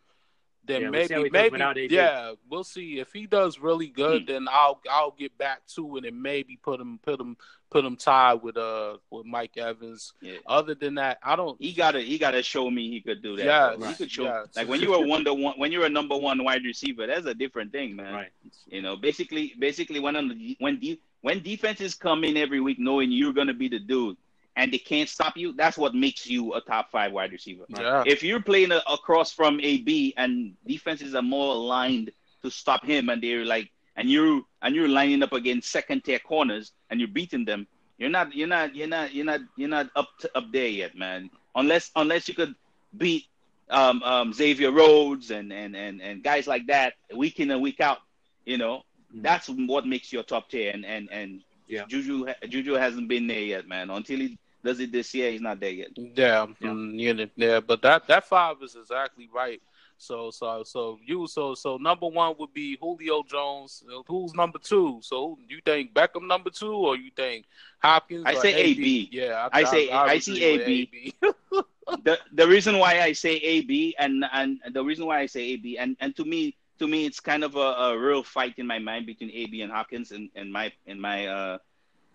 [0.66, 4.22] Then Yeah, we'll maybe maybe yeah we'll see if he does really good.
[4.22, 4.32] Hmm.
[4.32, 7.36] Then I'll I'll get back to it and maybe put him put him
[7.70, 10.12] put him tied with uh with Mike Evans.
[10.20, 10.38] Yeah.
[10.46, 11.60] Other than that, I don't.
[11.60, 13.44] He gotta he gotta show me he could do that.
[13.44, 13.88] Yes, bro.
[13.88, 14.48] he could show yes.
[14.56, 17.26] like when you're a one to one when you're a number one wide receiver, that's
[17.26, 18.14] a different thing, man.
[18.14, 18.32] Right.
[18.68, 22.78] You know, basically basically when on the, when de- when defenses come in every week
[22.78, 24.16] knowing you're gonna be the dude
[24.56, 27.64] and they can't stop you, that's what makes you a top five wide receiver.
[27.68, 28.04] Yeah.
[28.06, 33.08] If you're playing a, across from AB and defenses are more aligned to stop him,
[33.08, 37.08] and they're like, and you and you're lining up against second tier corners and you're
[37.08, 37.66] beating them,
[37.98, 40.96] you're not you're not you're not you're not you're not up to, up there yet,
[40.96, 41.30] man.
[41.54, 42.54] Unless unless you could
[42.96, 43.24] beat
[43.70, 47.80] um, um, Xavier Rhodes and, and and and guys like that week in and week
[47.80, 47.98] out,
[48.44, 48.82] you know,
[49.14, 49.22] Mm.
[49.22, 50.72] that's what makes you a top tier.
[50.74, 51.84] And and and Yeah.
[51.86, 53.90] Juju Juju hasn't been there yet, man.
[53.90, 55.90] Until he does it this year, he's not there yet.
[55.96, 56.70] Yeah, Yeah.
[56.70, 59.60] mm, yeah, yeah, but that that five is exactly right.
[59.96, 63.84] So so so you so so number one would be Julio Jones.
[63.88, 64.98] Uh, Who's number two?
[65.02, 67.46] So you think Beckham number two, or you think
[67.80, 68.24] Hopkins?
[68.26, 69.08] I say AB?
[69.12, 71.14] Yeah, I say- I would see AB.
[72.04, 75.78] the the reason why I say AB and and the reason why I say AB
[75.78, 78.78] and and to me to me it's kind of a, a real fight in my
[78.78, 81.58] mind between AB and Hopkins in, in my in my uh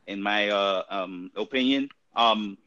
[0.07, 1.89] in my uh um opinion.
[2.15, 2.57] Um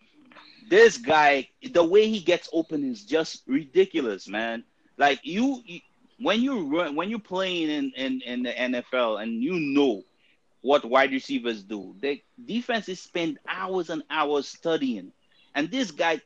[0.69, 4.65] this guy the way he gets open is just ridiculous, man.
[4.97, 5.81] Like you, you
[6.19, 10.03] when you run when you're playing in, in, in the NFL and you know
[10.61, 15.13] what wide receivers do, they defenses spend hours and hours studying.
[15.55, 16.21] And this guy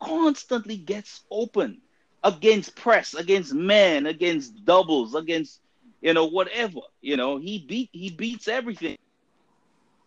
[0.00, 1.80] constantly gets open
[2.24, 5.60] against press, against men, against doubles, against
[6.00, 6.80] you know whatever.
[7.00, 8.96] You know he beat he beats everything.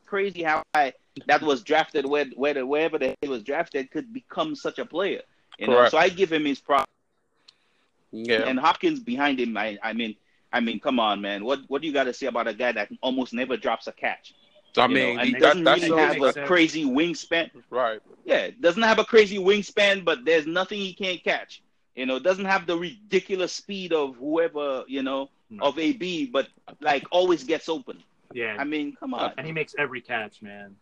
[0.06, 0.94] Crazy how I
[1.28, 4.86] that was drafted where where wherever the hell he was drafted could become such a
[4.86, 5.22] player.
[5.58, 5.92] You know, Correct.
[5.92, 6.92] so I give him his props.
[8.12, 9.58] Yeah, And Hopkins behind him.
[9.58, 10.16] I I mean
[10.52, 12.72] I mean come on man, what what do you got to say about a guy
[12.72, 14.34] that almost never drops a catch?
[14.78, 16.48] I You mean know, he, and that, doesn't that really have a sense.
[16.48, 17.50] crazy wingspan.
[17.70, 18.00] right.
[18.26, 21.62] Yeah, doesn't have a crazy wingspan, but there's nothing he can't catch.
[21.96, 25.66] You know, doesn't have the ridiculous speed of whoever, you know, No.
[25.66, 26.48] of AB, but
[26.82, 28.04] like always gets open.
[28.36, 28.58] Yeah.
[28.60, 29.32] I mean, come on.
[29.38, 30.76] and he makes every catch, man.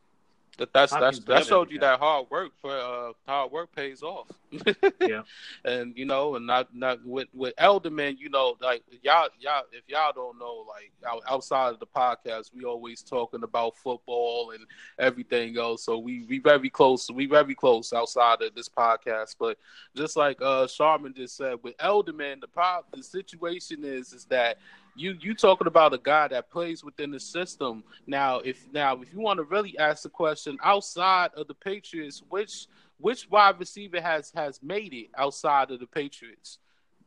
[0.58, 1.80] That that's that's Hopkins that showed you everything.
[1.82, 4.28] that hard work for uh hard work pays off.
[5.02, 5.24] Yeah.
[5.66, 9.84] And you know, and not not with with Edelman, you know, like y'all y'all if
[9.88, 10.92] y'all don't know, like
[11.28, 14.66] outside of the podcast, we always talking about football and
[15.00, 15.84] everything else.
[15.84, 17.10] So we we very close.
[17.10, 19.36] We very close outside of this podcast.
[19.40, 19.58] But
[19.96, 24.58] just like uh Sharman just said, with Edelman, the problem the situation is is that
[24.96, 27.84] you you talking about a guy that plays within the system.
[28.08, 32.22] Now, if now if you want to really ask the question outside of the Patriots,
[32.30, 32.68] which
[33.00, 36.60] which wide receiver has has made it outside of the Patriots?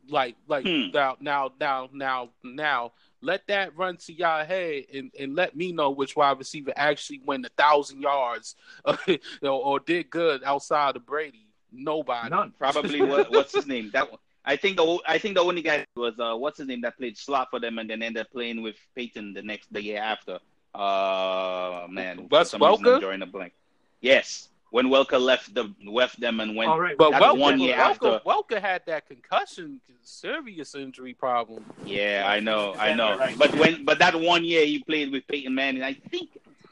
[0.09, 0.91] Like like Hmm.
[0.93, 5.71] now now now now now let that run to y'all head and, and let me
[5.71, 8.55] know which wide receiver actually went a thousand yards
[9.07, 11.47] you know, or did good outside of Brady.
[11.71, 12.29] Nobody.
[12.29, 12.53] None.
[12.57, 13.89] Probably what, what's his name?
[13.91, 14.19] That one.
[14.47, 17.17] I think the I think the only guy was uh what's his name that played
[17.17, 20.39] slot for them and then ended up playing with Peyton the next the year after.
[20.73, 23.01] Uh man, Wes for some reason I'm Welker?
[23.01, 23.53] drawing a blank.
[23.99, 26.97] Yes, when Welker left the left them and went All right.
[26.97, 28.21] But That Welker, one year Welker, after.
[28.25, 31.65] Welker had that concussion, serious injury problem.
[31.85, 33.17] Yeah, I know, I know.
[33.17, 33.37] right.
[33.37, 36.29] But when but that one year he played with Peyton Manning, I think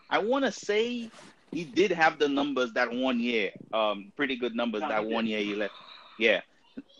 [0.09, 1.09] I want to say
[1.51, 3.51] he did have the numbers that one year.
[3.73, 5.73] Um, pretty good numbers No, that one year he left.
[6.17, 6.39] Yeah.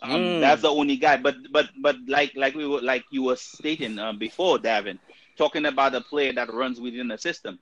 [0.02, 0.40] Um, Mm.
[0.40, 1.16] That's the only guy.
[1.16, 4.98] But but but like like we were like you were stating um, before, Davin,
[5.36, 7.58] talking about a player that runs within the system.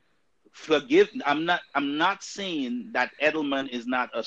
[0.52, 4.24] Forgive, I'm not I'm not saying that Edelman is not a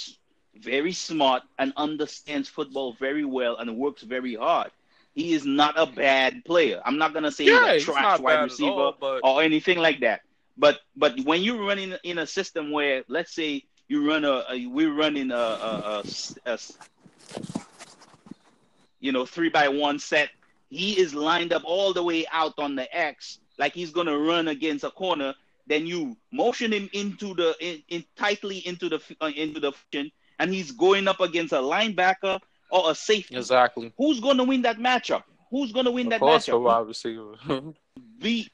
[0.56, 4.72] very smart and understands football very well and works very hard.
[5.14, 6.82] He is not a bad player.
[6.86, 10.02] I'm not gonna say Yeah, he's a trash wide receiver all, but or anything like
[10.02, 10.22] that.
[10.58, 14.66] But but when you're running in a system where, let's say, you run a, a
[14.68, 16.78] we're running a, a, a s- a s-
[19.00, 20.30] you know three by one set,
[20.70, 24.48] he is lined up all the way out on the X like he's gonna run
[24.48, 25.34] against a corner.
[25.68, 30.12] Then you motion him into the in, in tightly into the uh, into the function,
[30.40, 32.40] and he's going up against a linebacker
[32.72, 33.36] or a safety.
[33.36, 33.94] exactly.
[33.98, 35.24] Who's gonna win that matchup?
[35.50, 36.62] who's gonna win Of that course, matchup?
[36.62, 37.36] wide receiver.
[38.20, 38.48] The,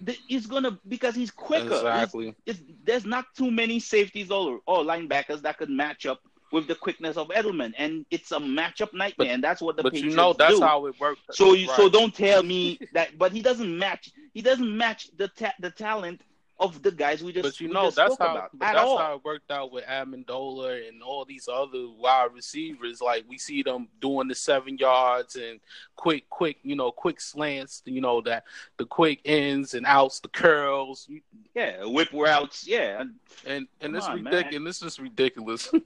[0.00, 1.74] the he's gonna because he's quicker.
[1.74, 2.34] Exactly.
[2.46, 6.20] it's, there's not too many safeties or, or linebackers that could match up
[6.52, 9.82] with the quickness of Edelman, and it's a matchup nightmare, But- and that's what the
[9.82, 10.64] But you know that's do.
[10.64, 11.20] how it works.
[11.30, 14.10] so you, so don't tell me that, but he doesn't match.
[14.34, 16.22] He doesn't match the ta- the talent
[16.58, 17.44] of the guys we just.
[17.44, 18.98] But you know that's spoke how about that's all.
[18.98, 23.00] how it worked out with Amendola and all these other wide receivers.
[23.00, 25.58] Like we see them doing the seven yards and
[25.96, 27.82] quick, quick, you know, quick slants.
[27.86, 28.44] You know that
[28.76, 31.08] the quick ins and outs, the curls,
[31.54, 32.66] yeah, whip routes.
[32.66, 33.14] Yeah, and
[33.46, 34.44] and Come it's on, ridiculous.
[34.44, 34.54] man.
[34.56, 35.72] And this is ridiculous.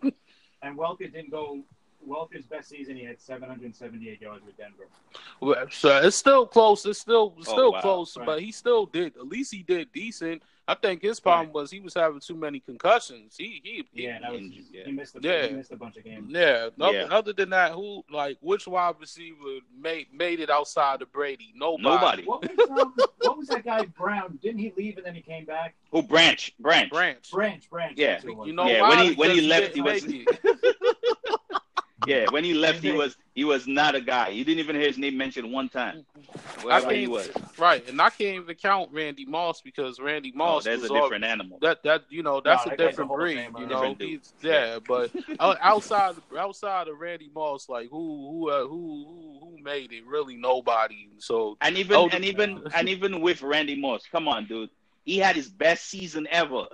[0.64, 1.62] And Welker didn't go.
[2.06, 4.86] Welker's best season, he had 778 yards with Denver.
[5.40, 6.84] Well, so it's still close.
[6.86, 7.80] It's still it's Oh, still wow.
[7.80, 8.26] close, Right.
[8.26, 9.16] but he still did.
[9.16, 10.42] At least he did decent.
[10.66, 13.36] I think his problem was he was having too many concussions.
[13.36, 14.84] He he, he Yeah, that was Injured, yeah.
[14.86, 15.46] he missed a, Yeah.
[15.48, 16.30] he missed a bunch of games.
[16.30, 16.70] Yeah.
[16.80, 17.04] Other, Yeah.
[17.10, 21.52] other than that, who like which wide receiver made made it outside of Brady?
[21.54, 21.82] Nobody.
[21.82, 22.22] nobody.
[22.24, 24.38] What was um, what was that guy Brown?
[24.42, 25.74] Didn't he leave and then he came back?
[25.92, 26.90] Oh, Branch, Branch.
[26.90, 27.30] Branch.
[27.30, 27.98] Branch, Branch.
[27.98, 28.12] Yeah.
[28.12, 28.46] that's who it was.
[28.48, 28.88] You know Yeah, why?
[28.88, 30.76] when he- when he left, he didn't was- make it.
[32.06, 34.28] Yeah, when he left, he was he was not a guy.
[34.28, 36.04] You didn't even hear his name mentioned one time.
[36.60, 37.30] I Wherever he was.
[37.58, 40.94] right, and I can't even count Randy Moss because Randy Oh, Moss there's was a
[40.94, 41.58] all- different animal.
[41.62, 43.38] that that you know that's No, a that different breed.
[43.38, 43.60] Famer.
[43.60, 48.60] You know, Different he's yeah, but outside outside of Randy Moss, like who who uh,
[48.66, 50.06] who who who made it?
[50.06, 51.08] Really nobody.
[51.18, 54.70] So And even Oh, and even and even with Randy Moss, come on, dude,
[55.04, 56.66] he had his best season ever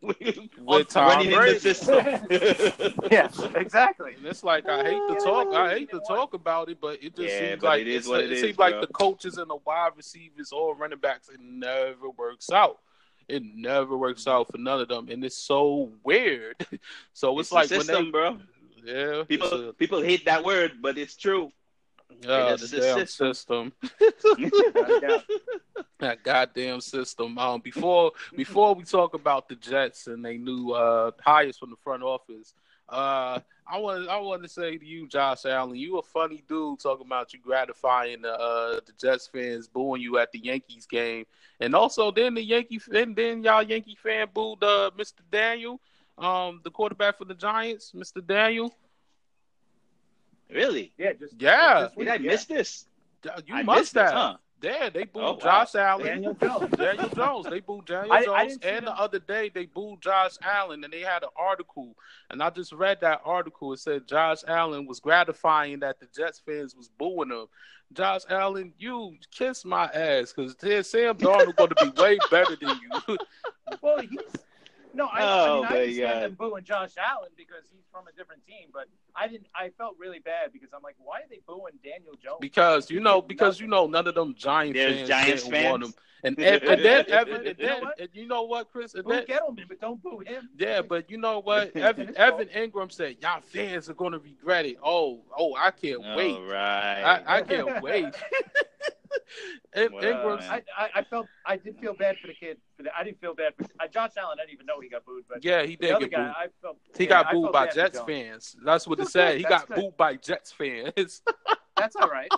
[0.00, 1.58] With Tom running Brady.
[1.58, 3.02] the system.
[3.10, 4.14] yeah, exactly.
[4.16, 5.54] And it's like I hate to talk.
[5.54, 8.20] I hate to talk about it, but it just Yeah, seems like it is what
[8.20, 8.80] it, it is, seems like bro.
[8.82, 12.78] the coaches and the wide receivers or running backs, it never works out.
[13.28, 16.56] It never works out for none of them, and it's so weird.
[17.12, 18.38] so it's, It's like the system, when bro.
[18.84, 21.52] yeah, People a- people hate that word, but it's true.
[22.20, 23.72] Yeah, the the damn system.
[23.82, 24.42] system.
[25.98, 27.38] that goddamn system.
[27.38, 31.76] Um, before before we talk about the Jets and they new uh hires from the
[31.76, 32.54] front office,
[32.88, 33.40] uh,
[33.70, 37.06] I want I want to say to you, Josh Allen, you a funny dude talking
[37.06, 41.26] about you gratifying the uh the Jets fans booing you at the Yankees game,
[41.60, 45.20] and also then the Yankee then then y'all Yankee fan booed uh Mr.
[45.30, 45.80] Daniel,
[46.16, 48.26] um the quarterback for the Giants, Mr.
[48.26, 48.74] Daniel.
[50.50, 50.92] Really?
[50.98, 51.82] Yeah, just Yeah.
[51.82, 52.30] just this Did I week, yeah.
[52.30, 52.86] miss this?
[53.46, 54.36] You I must missed this, huh?
[54.60, 55.38] Yeah, they oh, booed Oh, wow.
[55.38, 56.06] Josh Allen.
[56.06, 56.70] Daniel Jones.
[56.76, 57.46] Daniel Jones.
[57.48, 58.56] They booed Daniel I- I Jones.
[58.58, 61.94] didn't and the other day they booed Josh Allen and they had an article.
[62.30, 63.72] And I just read that article.
[63.72, 67.46] It said Josh Allen was gratifying that the Jets fans was booing him.
[67.92, 70.56] Josh Allen, you kiss my ass because
[70.88, 72.78] Sam Darnold going to be way better than
[73.08, 73.16] you.
[73.82, 74.18] Well, he's
[74.94, 75.06] no.
[75.06, 76.22] I, Oh, I mean, I understand God.
[76.22, 79.46] them booing Josh Allen because he's from a different team, but I didn't.
[79.54, 82.38] I felt really bad because I'm like, why are they booing Daniel Jones?
[82.40, 85.84] because you know, because you know, none of them Giant There's fans Giants didn't want
[85.84, 85.94] him.
[86.24, 88.00] And, and, and then Evan, and You know then what?
[88.00, 88.94] and you know what, Chris?
[88.94, 90.48] And boo then, Gettleman, but don't boo him.
[90.58, 91.76] Yeah, but you know what?
[91.76, 96.34] Evan Evan Engram said, "Y'all fans are gonna regret it." Oh, oh, I can't wait.
[96.34, 97.22] All right.
[97.24, 98.14] I, I can't wait.
[99.76, 100.50] In- Wow, Engram's, man.
[100.50, 102.58] I, I, I felt I did feel bad for the kid.
[102.76, 104.38] For the, I didn't feel bad for uh, Josh Allen.
[104.40, 106.26] I didn't even know he got booed, but yeah, he the did other get guy,
[106.26, 106.34] booed.
[106.36, 108.56] I felt He yeah, got I booed felt by Jets fans.
[108.64, 109.38] That's what it That's said.
[109.38, 109.76] He got good.
[109.76, 111.22] booed by Jets fans.
[111.76, 112.32] That's all right.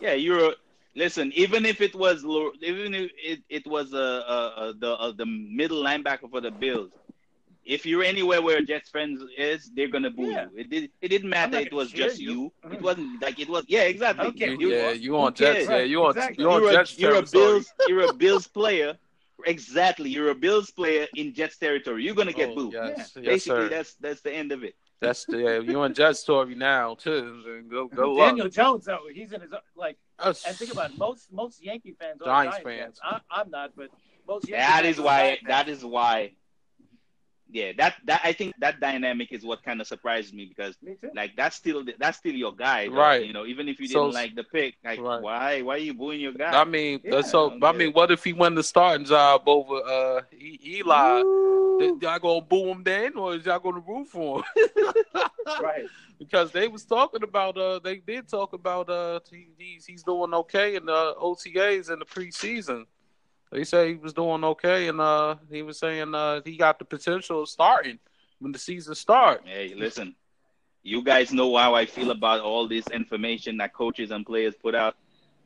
[0.00, 0.50] Yeah, you're.
[0.50, 0.52] A,
[0.94, 2.24] listen, even if it was,
[2.62, 6.50] even if it, it was a, a, a the uh, the middle linebacker for the
[6.50, 6.90] Bills,
[7.64, 10.46] if you're anywhere where Jets fans is, they're gonna boo Yeah.
[10.52, 10.58] you.
[10.60, 10.90] It did.
[11.00, 11.58] It didn't matter.
[11.58, 12.30] It was just you.
[12.32, 12.52] you.
[12.64, 12.74] Mhm.
[12.74, 13.64] It wasn't like it was.
[13.68, 14.26] Yeah, exactly.
[14.28, 15.66] Okay, You- yeah, you on Jets?
[15.66, 15.68] cares?
[15.68, 16.42] Yeah, you on Exactly.
[16.44, 17.22] you on you're a, Jets you're a.
[17.22, 17.72] Bills.
[17.88, 18.98] You're a Bills player.
[19.46, 20.08] Exactly.
[20.10, 22.04] You're a Bills player in Jets territory.
[22.04, 22.72] You're gonna get Oh, booed.
[22.72, 23.68] yes, yes, Basically, sir.
[23.68, 24.74] that's that's the end of it.
[25.00, 27.64] That's the yeah, you on Jets story now too.
[27.70, 28.28] Go go luck.
[28.30, 29.96] Daniel Jones, though, he's in his like.
[30.18, 33.00] Us- And think about it, most most Yankee fans are Giants Giants, fans.
[33.00, 33.22] fans.
[33.30, 33.90] I, I'm not, but
[34.26, 35.18] most Yankee That fans is why.
[35.20, 35.78] Giants That fans.
[35.78, 36.32] is why.
[37.54, 40.96] Yeah, that that I think that dynamic is what kind of surprised me because Me
[41.00, 41.10] too.
[41.14, 43.24] like that's still that's still your guy, though, Right.
[43.24, 45.22] You know, even if you didn't like the pick, like Right.
[45.22, 46.50] why why are you booing your guy?
[46.60, 49.76] I mean, Yeah, so I I mean, what if he won the starting job over
[49.76, 51.22] uh E- Eli?
[51.22, 51.76] Ooh.
[51.78, 54.44] Th- Y'all gonna boo him then, or is y'all gonna root for him?
[55.62, 55.86] right.
[56.18, 60.34] because they was talking about uh they did talk about uh he, he's he's doing
[60.34, 62.84] okay in the OTAs in the preseason.
[63.54, 66.84] They say he was doing okay, and uh he was saying uh he got the
[66.84, 68.00] potential of starting
[68.40, 69.42] when the season start.
[69.44, 70.16] Hey, listen,
[70.82, 74.74] you guys know how I feel about all this information that coaches and players put
[74.74, 74.96] out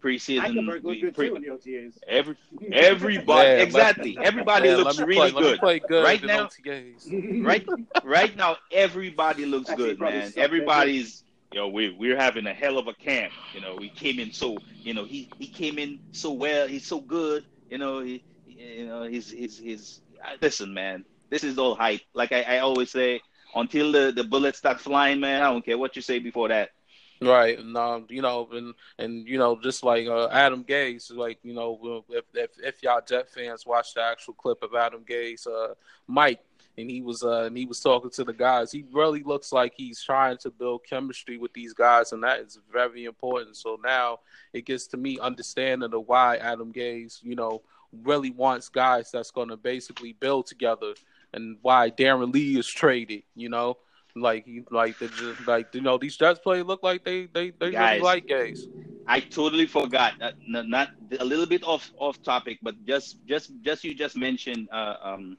[0.03, 0.41] preseason.
[0.41, 1.99] Hackenberg we- good pre- too in the OTAs.
[2.09, 2.37] every
[2.73, 4.19] everybody Yeah, let- exactly.
[4.23, 5.61] Everybody Yeah, looks let me really play, Let me good.
[5.61, 6.49] play good Right now-
[7.45, 7.67] Right
[8.05, 10.29] right now, everybody looks good, man.
[10.31, 13.35] suck, Everybody's yo, we we're having a hell of a camp.
[13.55, 16.67] You know, we came in so, you know, he he came in so well.
[16.67, 17.45] He's so good.
[17.71, 20.01] You know, he, you know, he's he's he's.
[20.43, 22.01] Listen, man, this is all hype.
[22.15, 23.21] Like I, I always say,
[23.55, 26.71] until the the bullets start flying, man, I don't care what you say before that.
[27.21, 31.39] Right, and um, you know, and and you know, just like uh, Adam Gase, like
[31.43, 35.47] you know, if, if if y'all Jet fans watch the actual clip of Adam Gase,
[35.47, 35.75] uh,
[36.07, 36.41] Mike,
[36.79, 38.71] and he was uh, and he was talking to the guys.
[38.71, 42.59] He really looks like he's trying to build chemistry with these guys, and that is
[42.73, 43.57] very important.
[43.57, 44.21] So now
[44.53, 47.63] it gets to me understanding of why Adam Gase, you know,
[48.05, 50.95] really wants guys that's going to basically build together,
[51.35, 53.25] and why Darron Lee is traded.
[53.35, 53.79] You know
[54.15, 57.51] like he like the just like you know these Jets play look like they they
[57.51, 58.63] they Guys, really like Gase.
[59.07, 60.15] I totally forgot.
[60.21, 64.69] Uh, not a little bit off off topic, but just just just you just mentioned
[64.73, 65.39] uh, um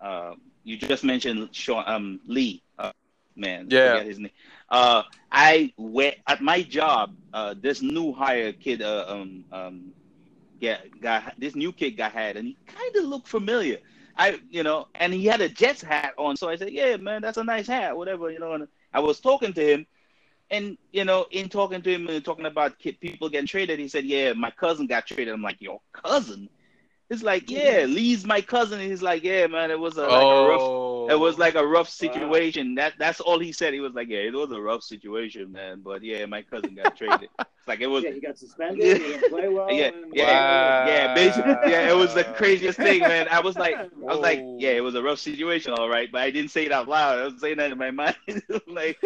[0.00, 0.34] uh
[0.66, 2.92] you just mentioned Sean um Lee uh,
[3.36, 4.32] man yeah his name.
[4.70, 5.02] Uh,
[5.32, 7.16] I went at my job.
[7.32, 9.94] Uh, this new hire kid uh, um um
[10.60, 13.78] yeah got this new kid got had and he kind of looked familiar.
[14.16, 16.36] I, you know, and he had a Jets hat on.
[16.36, 18.52] So I said, yeah, man, that's a nice hat, whatever, you know.
[18.54, 19.86] And I was talking to him,
[20.50, 24.04] and you know, in talking to him and talking about people getting traded, he said,
[24.04, 25.34] yeah, my cousin got traded.
[25.34, 26.48] I'm like, your cousin?
[27.08, 28.80] It's like, yeah, Lee's my cousin.
[28.80, 30.44] And he's like, yeah, man, it was a, like oh.
[30.44, 31.18] a rough, it oh.
[31.18, 32.74] was like a rough situation.
[32.74, 32.82] Wow.
[32.82, 33.72] That that's all he said.
[33.74, 35.82] He was like, yeah, it was a rough situation, man.
[35.84, 37.28] But yeah, my cousin got traded.
[37.38, 38.04] It's like it was.
[38.04, 38.86] Yeah, he got suspended.
[38.86, 39.72] Yeah, he didn't play well.
[39.72, 40.86] Yeah, yeah, wow.
[40.86, 41.90] yeah, basically, yeah.
[41.90, 43.26] It was the craziest thing, man.
[43.28, 46.08] I was like, I was like, yeah, it was a rough situation, all right.
[46.12, 47.18] But I didn't say it out loud.
[47.18, 48.14] I was saying that in my mind,
[48.68, 48.98] like.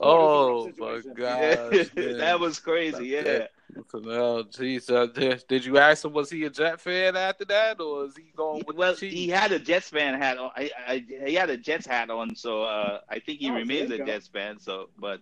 [0.00, 3.08] oh my god, that was crazy.
[3.08, 3.48] Yeah.
[3.92, 8.04] Well, geez, uh, did you ask him was he a Jet fan after that, or
[8.04, 10.50] is he going with well, he had a Jets fan hat on.
[10.54, 13.90] I, I, he had a Jets hat on, so uh, I think he oh, remains
[13.90, 14.58] a Jets fan.
[14.58, 15.20] So, but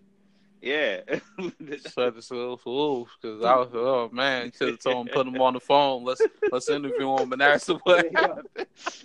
[0.60, 1.00] yeah.
[1.94, 5.40] Shut this because I was like, oh man, you should have told him put him
[5.40, 6.04] on the phone.
[6.04, 8.48] Let's let's interview him and ask him what happened.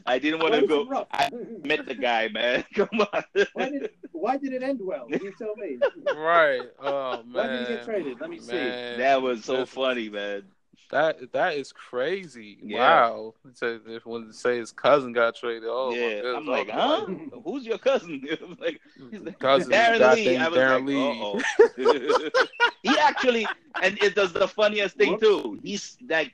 [0.06, 1.06] I didn't want to go.
[1.12, 1.30] I
[1.64, 2.64] met the guy, man.
[2.74, 3.24] Come on.
[3.54, 5.08] Why did why did it end well?
[5.10, 5.78] You tell me?
[6.16, 6.62] Right.
[6.80, 7.34] Oh man.
[7.34, 8.22] Why did he get traded?
[8.22, 8.46] Let me man.
[8.46, 8.98] see.
[9.02, 10.44] That was so That's, funny, man.
[10.92, 12.58] That that is crazy.
[12.62, 12.80] Yeah.
[12.80, 13.34] Wow.
[13.54, 16.36] So if when to say his cousin got traded, oh yeah.
[16.36, 17.40] I'm like, oh, huh?
[17.46, 18.28] Who's your cousin?
[18.60, 18.82] like,
[19.14, 20.36] like cousin Darron Lee.
[20.36, 21.44] I was Darron
[21.78, 22.30] like, Lee.
[22.84, 23.48] he actually,
[23.82, 25.24] and it does the funniest thing Whoops.
[25.24, 25.60] too.
[25.64, 26.34] He's like,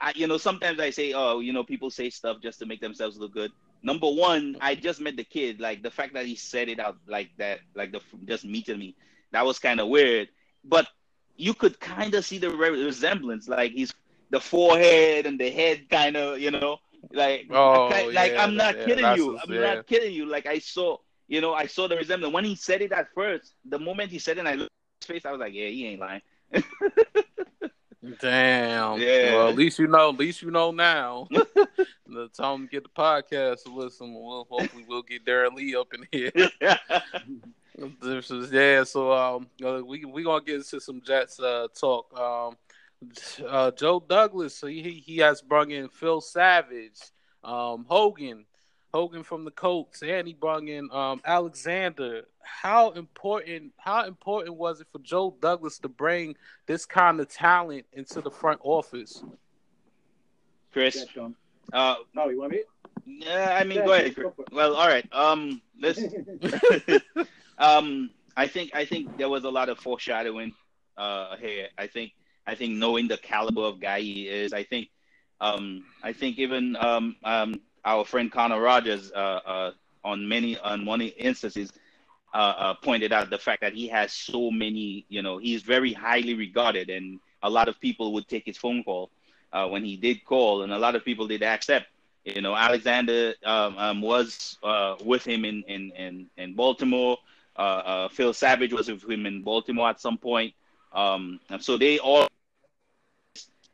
[0.00, 2.80] I, you know, sometimes I say, oh, you know, people say stuff just to make
[2.80, 3.50] themselves look good.
[3.82, 5.58] Number one, I just met the kid.
[5.58, 8.94] Like the fact that he said it out like that, like the just meeting me,
[9.32, 10.28] that was kind of weird.
[10.64, 10.86] But
[11.40, 13.92] you could kind of see the resemblance, like he's
[14.30, 16.78] the forehead and the head, kind of, you know,
[17.12, 19.38] like, oh, like yeah, I'm not yeah, kidding you.
[19.38, 19.74] I'm yeah.
[19.74, 20.26] not kidding you.
[20.26, 23.54] Like I saw, you know, I saw the resemblance when he said it at first.
[23.64, 24.70] The moment he said it, and I looked
[25.02, 26.22] at his face, I was like, yeah, he ain't lying.
[28.20, 29.00] Damn.
[29.00, 29.34] Yeah.
[29.34, 30.10] Well, at least you know.
[30.10, 31.28] At least you know now.
[31.30, 34.14] the time to get the podcast to listen.
[34.14, 36.32] Well, hopefully we'll get Darron Lee up in here.
[38.02, 38.84] This is yeah.
[38.84, 42.12] So um, uh, we we gonna get into some Jets uh, talk.
[42.18, 42.56] Um,
[43.48, 47.00] uh, Joe Douglas, so he he has brought in Phil Savage,
[47.42, 48.44] um, Hogan,
[48.92, 52.24] Hogan from the Colts, and he brought in um, Alexander.
[52.42, 53.72] How important?
[53.78, 58.30] How important was it for Joe Douglas to bring this kind of talent into the
[58.30, 59.22] front office?
[60.72, 61.06] Chris,
[61.72, 62.62] uh, no, you want me?
[63.06, 64.14] Yeah, I mean, yeah, go ahead.
[64.14, 65.10] Go well, all right.
[65.12, 66.38] Um, listen.
[67.60, 70.54] Um, I think I think there was a lot of foreshadowing
[70.96, 71.68] uh, here.
[71.78, 72.12] I think
[72.46, 74.88] I think knowing the caliber of guy he is, I think
[75.40, 79.72] um, I think even um, um, our friend Connor Rogers uh, uh,
[80.04, 81.70] on many on many instances
[82.32, 85.04] uh, uh, pointed out the fact that he has so many.
[85.10, 88.82] You know, he's very highly regarded, and a lot of people would take his phone
[88.84, 89.10] call
[89.52, 91.86] uh, when he did call, and a lot of people did accept.
[92.24, 94.58] You know, Alexander um, um, was
[95.04, 97.18] with him in in in, in Baltimore.
[97.56, 100.54] Uh, uh, Phil Savage was with him in Baltimore at some point.
[100.92, 102.28] Um, and so they all,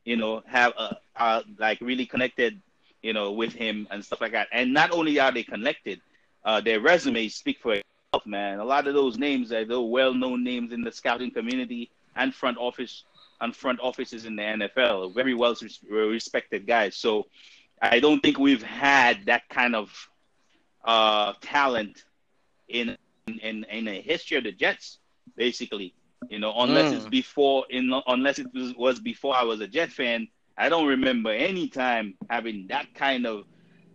[0.05, 0.73] you know, have
[1.17, 2.61] are like really connected,
[3.03, 4.49] you know, with him and stuff like that.
[4.53, 6.01] And not only are they connected,
[6.45, 8.59] uh, their resumes speak for itself, man.
[8.59, 12.59] A lot of those names are the well-known names in the scouting community and front
[12.59, 13.05] office
[13.41, 15.15] and front offices in the NFL.
[15.15, 15.55] Very well
[15.89, 16.97] respected guys.
[16.97, 17.27] So
[17.81, 20.09] I don't think we've had that kind of
[20.85, 22.05] uh, talent
[22.69, 22.97] in
[23.27, 24.99] in in the history of the Jets,
[25.37, 25.95] basically.
[26.29, 26.93] You know, unless mm.
[26.93, 30.87] it's before in unless it was, was before I was a Jet fan, I don't
[30.87, 33.45] remember any time having that kind of,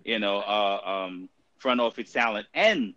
[0.04, 2.94] you know, uh, um, front office talent and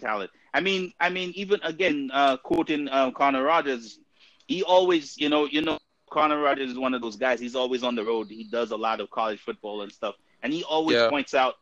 [0.00, 0.30] talent.
[0.54, 3.98] I mean, I mean, even again, uh, quoting um, Connor Rogers,
[4.46, 5.78] he always, you know, you know,
[6.10, 7.40] Connor Rogers is one of those guys.
[7.40, 8.28] He's always on the road.
[8.30, 11.08] He does a lot of college football and stuff, and he always Yeah.
[11.08, 11.54] points out,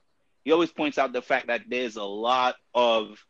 [0.44, 3.24] he always points out the fact that there's a lot of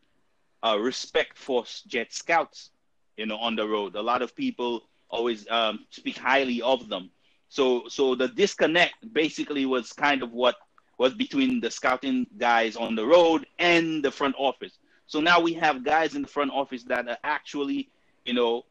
[0.63, 2.71] uh, respect for Jet Scouts,
[3.17, 3.97] you know, on the road.
[3.97, 7.11] A lot of people always um, speak highly of them.
[7.49, 10.57] So, so the disconnect basically was kind of what
[10.99, 14.79] was between the scouting guys on the road and the front office.
[15.07, 17.89] So now we have guys in the front office that are actually,
[18.25, 18.65] you know,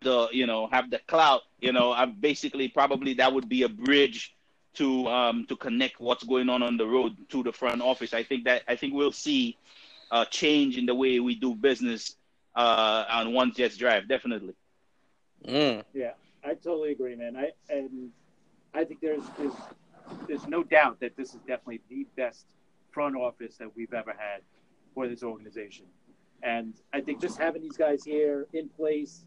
[0.00, 1.42] the you know have the clout.
[1.60, 4.34] You know, I'm basically probably that would be a bridge
[4.74, 8.14] to um to connect what's going on on the road to the front office.
[8.14, 9.56] I think that I think we'll see
[10.10, 12.16] a change in the way we do business
[12.54, 14.08] uh on One Jets Drive.
[14.08, 14.54] Definitely.
[15.46, 15.84] Mm.
[15.94, 16.12] Yeah,
[16.44, 17.36] I totally agree, man.
[17.36, 18.10] I and
[18.74, 19.52] I think there's there's
[20.26, 22.46] there's no doubt that this is definitely the best
[22.90, 24.42] front office that we've ever had
[24.94, 25.86] for this organization.
[26.42, 29.24] And I think just having these guys here in place,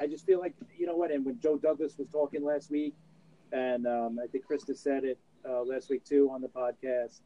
[0.00, 1.10] I just feel like you know what.
[1.10, 2.94] And when Joe Douglas was talking last week,
[3.52, 5.18] and um, I think Krista said it
[5.48, 7.20] uh, last week too on the podcast.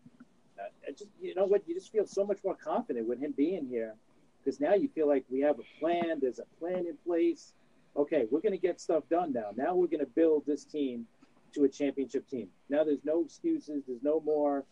[0.87, 3.67] I just you know what, you just feel so much more confident with him being
[3.67, 3.95] here
[4.39, 6.19] because now you feel like we have a plan.
[6.21, 7.55] There's a plan in place
[7.97, 9.51] okay, we're going to get stuff done now.
[9.57, 11.07] Now we're going to build this team
[11.55, 12.49] to a championship team.
[12.69, 13.85] Now there's no excuses.
[13.87, 14.65] There's no more,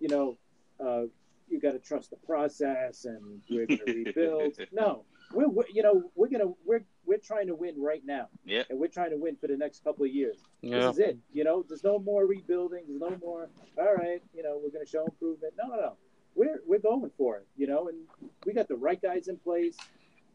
[0.00, 0.36] you know,
[0.84, 1.02] uh,
[1.48, 4.58] you got to trust the process and we're going to rebuild.
[4.72, 5.04] No,
[5.34, 8.28] we're, we're, you know, we're to, we're, we're trying to win right now.
[8.44, 8.62] Yeah.
[8.70, 10.38] And we're trying to win for the next couple of years.
[10.62, 10.78] Yeah.
[10.78, 11.18] This is it.
[11.32, 12.84] You know, there's no more rebuilding.
[12.88, 15.54] There's no more, all right, you know, we're going to show improvement.
[15.62, 15.92] No, no, no.
[16.34, 17.98] We're, we're going for it, you know, and
[18.44, 19.76] we got the right guys in place.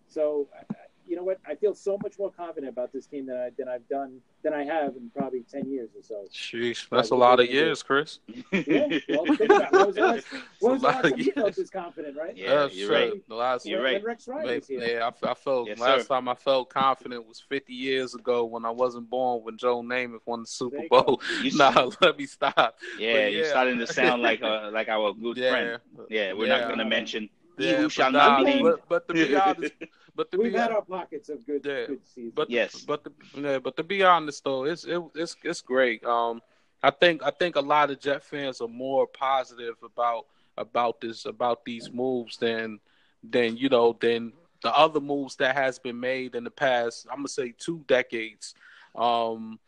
[0.08, 0.48] So,
[1.10, 1.40] you know what?
[1.46, 4.54] I feel so much more confident about this team than I than I've done than
[4.54, 6.26] I have in probably ten years or so.
[6.32, 8.20] Sheesh, that's a lot of years, Chris.
[8.52, 8.88] Yeah.
[9.10, 9.86] Well, think about it.
[9.88, 10.28] Was the last,
[10.60, 12.38] when was the a lot last of time you felt this confident, right?
[12.38, 12.96] Yeah, That's you're true.
[12.96, 13.24] right.
[13.28, 14.04] The last You're right.
[14.04, 14.98] Rex Ryan Maybe, here.
[15.00, 16.14] yeah, I, I felt Yes, last sir.
[16.16, 20.20] time I felt confident was 50 years ago when I wasn't born when Joe Namath
[20.28, 21.22] won the Super you Bowl.
[21.42, 22.76] You nah, let me stop.
[22.98, 25.80] Yeah, But you're starting to sound like uh, like our good Yeah, friend.
[26.10, 26.60] Yeah, we're Yeah.
[26.60, 27.30] not gonna mention
[27.60, 28.64] yeah, but shall nah, not be named.
[28.64, 29.74] But, but to be honest,
[30.16, 31.88] but to We've be had our pockets of good, Yeah.
[31.88, 32.34] good seasons.
[32.36, 32.84] But Yes.
[32.86, 36.04] but to, yeah, but to be honest though, it's it, it's it's great.
[36.06, 36.42] Um,
[36.82, 40.26] I think I think a lot of Jet fans are more positive about
[40.58, 42.80] about this about these moves than
[43.24, 47.08] than you know than the other moves that has been made in the past.
[47.10, 48.56] I'm gonna say two decades.
[48.96, 49.60] Um,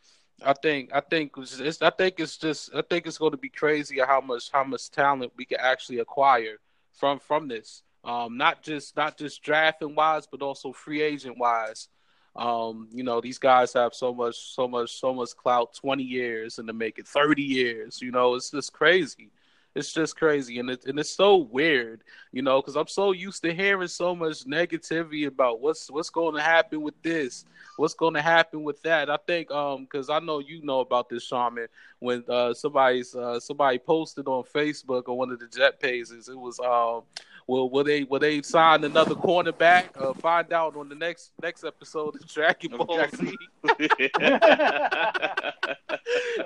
[0.44, 3.36] I think I think it's, it's I think it's just I think it's going to
[3.38, 6.58] be crazy how much how much talent we can actually acquire
[6.92, 7.82] from from this.
[8.04, 11.88] Um, not just not just drafting wise, but also free agent wise.
[12.34, 15.74] Um, you know, these guys have so much, so much, so much clout.
[15.74, 18.02] Twenty years and to make it thirty years.
[18.02, 19.30] You know, it's just crazy.
[19.74, 22.02] It's just crazy, and it, and it's so weird.
[22.32, 26.34] You know, because I'm so used to hearing so much negativity about what's what's going
[26.34, 27.44] to happen with this,
[27.76, 29.08] what's going to happen with that.
[29.08, 31.68] I think, um, because I know you know about this, Shaman.
[32.00, 36.38] When uh somebody's uh somebody posted on Facebook on one of the Jet pages, it
[36.38, 37.04] was um.
[37.46, 39.88] Will will they will they sign another cornerback?
[39.96, 43.36] Uh, find out on the next next episode of Dragon Ball Z.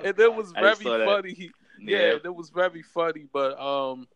[0.03, 1.03] and it was very that.
[1.05, 1.51] funny.
[1.79, 4.07] Yeah, it was very funny, but um,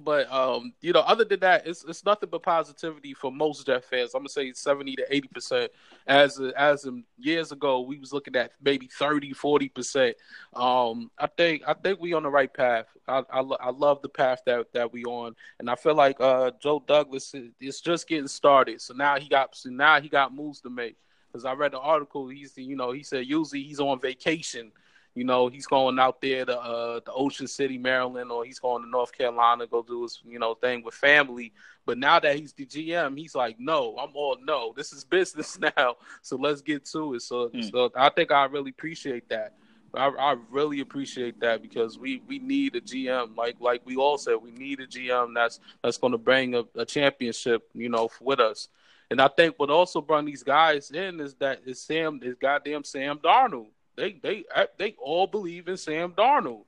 [0.00, 3.84] but um, you know, other than that, it's it's nothing but positivity for most Jet
[3.84, 4.14] fans.
[4.14, 5.72] I'm gonna say 70 to 80 percent.
[6.06, 6.88] As as
[7.18, 10.16] years ago, we was looking at maybe 30, 40 percent.
[10.54, 12.86] Um, I think I think we on the right path.
[13.06, 16.52] I I, I love the path that that we on, and I feel like uh
[16.60, 18.80] Joe Douglas is, is just getting started.
[18.80, 20.96] So now he got so now he got moves to make.
[21.30, 24.70] Because I read the article, he's you know he said usually he's on vacation.
[25.14, 28.82] You know he's going out there to uh, the Ocean City, Maryland, or he's going
[28.82, 31.52] to North Carolina go do his you know thing with family.
[31.84, 34.72] But now that he's the GM, he's like, no, I'm all no.
[34.76, 37.22] This is business now, so let's get to it.
[37.22, 37.62] So, Hmm.
[37.62, 39.54] so I think I really appreciate that.
[39.94, 44.16] I, I really appreciate that because we, we need a GM like like we all
[44.16, 48.08] said we need a GM that's that's going to bring a, a championship you know
[48.20, 48.68] with us.
[49.10, 52.84] And I think what also brought these guys in is that is Sam is goddamn
[52.84, 53.66] Sam Darnold.
[53.96, 54.44] They they
[54.78, 56.64] they all believe in Sam Darnold,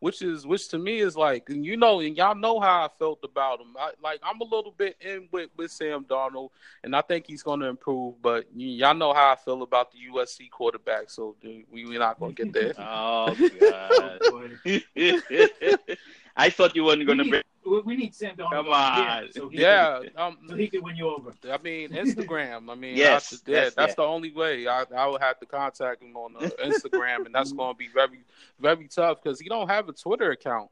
[0.00, 2.88] which is which to me is like and you know and y'all know how I
[2.98, 3.76] felt about him.
[3.78, 6.50] I, like I'm a little bit in with with Sam Darnold,
[6.84, 8.20] and I think he's going to improve.
[8.22, 12.20] But y- y'all know how I feel about the USC quarterback, so we we're not
[12.20, 12.72] going to get there.
[12.78, 14.20] Oh god.
[16.36, 17.42] I thought you weren't gonna we, bring.
[17.68, 18.50] Need, we- we need Sam Darnold.
[18.52, 19.32] Come on, on.
[19.32, 21.32] so he Yeah, can, um, so he can win you over.
[21.50, 22.70] I mean Instagram.
[22.70, 23.94] I mean, Yes, I, yeah, yes, that's yeah.
[23.96, 24.66] the only way.
[24.66, 27.88] I I would have to contact him on uh, Instagram, and that's going to be
[27.88, 28.20] very
[28.60, 30.70] very tough because he don't have a Twitter account.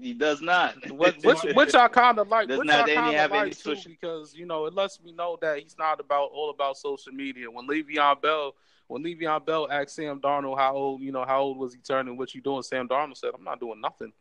[0.00, 0.74] He does not.
[0.92, 2.46] which, which, which I kind of like.
[2.48, 4.66] Does which not I any kind have of any like too, social- because you know
[4.66, 7.50] it lets me know that he's not about all about social media.
[7.50, 8.54] When Le'Veon Bell,
[8.86, 12.16] when Le'Veon Bell asked Sam Darnold how old, you know, how old was he turning?
[12.16, 12.62] What you doing?
[12.62, 14.12] Sam Darnold said, "I'm not doing nothing."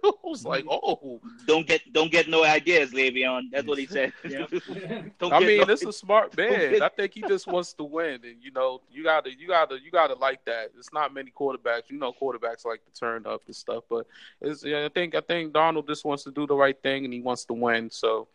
[0.04, 3.50] I was like, "Oh, Don't get don't get no ideas, Le'Veon.
[3.50, 4.12] That's what he said.
[4.28, 4.50] Yep.
[5.18, 6.72] don't I get mean, no- it's a smart man.
[6.72, 9.78] get- I think he just wants to win, and you know, you gotta, you gotta,
[9.82, 10.70] you gotta like that.
[10.78, 11.88] It's not many quarterbacks.
[11.90, 14.06] You know, quarterbacks like to turn up and stuff, but
[14.40, 14.64] it's.
[14.64, 17.20] Yeah, I think, I think Darnold just wants to do the right thing, and he
[17.20, 17.90] wants to win.
[17.90, 18.28] So,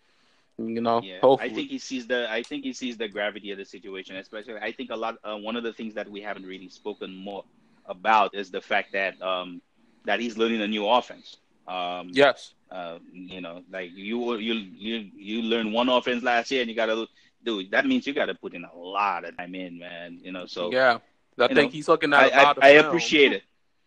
[0.57, 3.51] you know, Yeah, hopefully, I think he sees the I think he sees the gravity
[3.51, 4.15] of the situation.
[4.17, 5.17] Especially, I think a lot.
[5.23, 7.43] Uh, one of the things that we haven't really spoken more
[7.85, 9.61] about is the fact that um
[10.05, 11.37] that he's learning a new offense.
[11.67, 16.61] Um, yes, uh, you know, like you you you you learned one offense last year,
[16.61, 17.07] and you got to
[17.43, 20.19] do that means you got to put in a lot of time in, man.
[20.21, 20.99] You know, so yeah.
[21.39, 22.85] I think know, he's looking at a I, lot of I film.
[22.85, 23.43] appreciate it.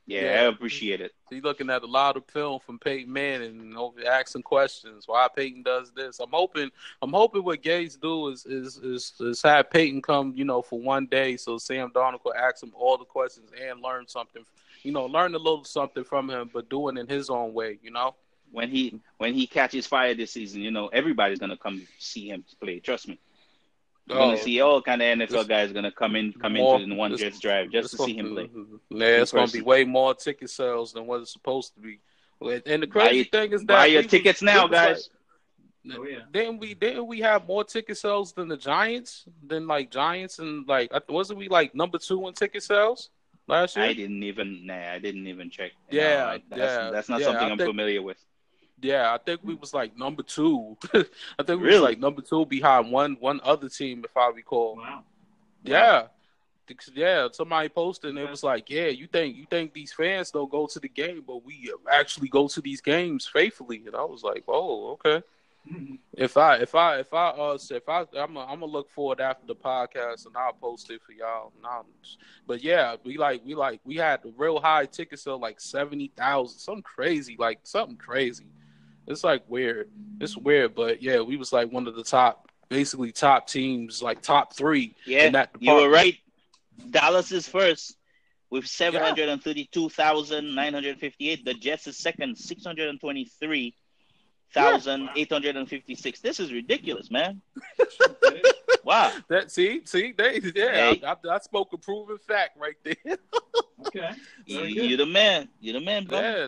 [0.07, 0.41] Yeah, Yeah.
[0.43, 1.13] I appreciate it.
[1.31, 5.27] He's looking at a lot of film from Peyton Manning and over asking questions why
[5.35, 6.21] Peyton does this.
[6.21, 6.71] I'm hoping
[7.03, 10.81] I'm hoping what Gase do is is is, is have Peyton come, you know, for
[10.81, 14.45] one day so Sam Darnold could ask him all the questions and learn something
[14.87, 17.79] you know, learn a little something from him, but do it in his own way,
[17.83, 18.15] you know?
[18.53, 22.45] When he when he catches fire this season, you know, everybody's gonna come see him
[22.61, 22.79] play.
[22.81, 23.19] Trust me.
[24.09, 26.81] You're Oh, gonna see all kind of NFL this- guys gonna come in come more-
[26.81, 28.61] into one this- Jets drive just it's to see him gonna- play.
[28.61, 29.01] Mm-hmm.
[29.01, 31.99] Yeah, it's going to be way more ticket sales than what it's supposed to be.
[32.41, 35.11] And the crazy Buy- thing is that Buy your we tickets now, was like- guys.
[35.93, 36.19] Oh, yeah.
[36.33, 36.75] Didn't we?
[36.75, 39.25] Didn't we have more ticket sales than the Giants?
[39.47, 43.11] Than like Giants and like wasn't we like number two in ticket sales
[43.47, 43.87] last year?
[43.87, 45.73] I didn't even nah, I didn't even check.
[45.91, 48.19] Yeah, I- that's, yeah, that's not yeah, something I I'm think- familiar with.
[48.83, 50.77] Yeah, I think we was like number two.
[50.95, 51.73] I think we Really?
[51.73, 54.77] was like number two behind one one other team, if I recall.
[54.77, 55.03] Wow.
[55.65, 56.09] Yeah.
[56.95, 60.51] Yeah, somebody posted and it was like, yeah, you think you think these fans don't
[60.51, 64.23] go to the game, but we actually go to these games faithfully, and I was
[64.25, 65.23] like, oh, okay.
[66.13, 69.21] If I if I if I uh if I I'm a, I'm gonna look forward
[69.21, 71.53] after the podcast and I'll post it for y'all.
[72.47, 76.13] But yeah, we like we like we had the real high ticket sale like seventy
[76.17, 78.47] thousand, something crazy, like something crazy.
[79.07, 79.91] It's like weird.
[80.21, 84.23] It's weird, but yeah, we was like one of the top, basically top teams, like
[84.23, 86.17] top three Yeah, in that you were right.
[86.91, 87.97] Dallas is first
[88.51, 91.45] with seven hundred and thirty-two thousand nine hundred fifty-eight.
[91.45, 93.75] The Jets is second, six hundred and twenty-three
[94.53, 96.21] thousand eight hundred and fifty-six.
[96.21, 97.41] This is ridiculous, man.
[98.87, 99.13] Wow.
[99.29, 101.03] That see, see, they yeah, Hey.
[101.05, 103.17] I, I, I spoke a proven fact right there.
[103.89, 104.11] Okay.
[104.47, 105.49] You, you're the man.
[105.61, 106.19] You're the man, bro.
[106.19, 106.47] Yeah,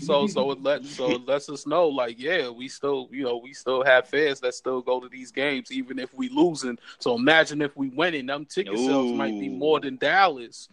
[0.00, 3.38] so so it let so it lets us know like yeah, we still you know
[3.38, 6.78] we still have fans that still go to these games even if we losing.
[7.00, 10.68] So imagine if we winning, them ticket sales might be more than Dallas.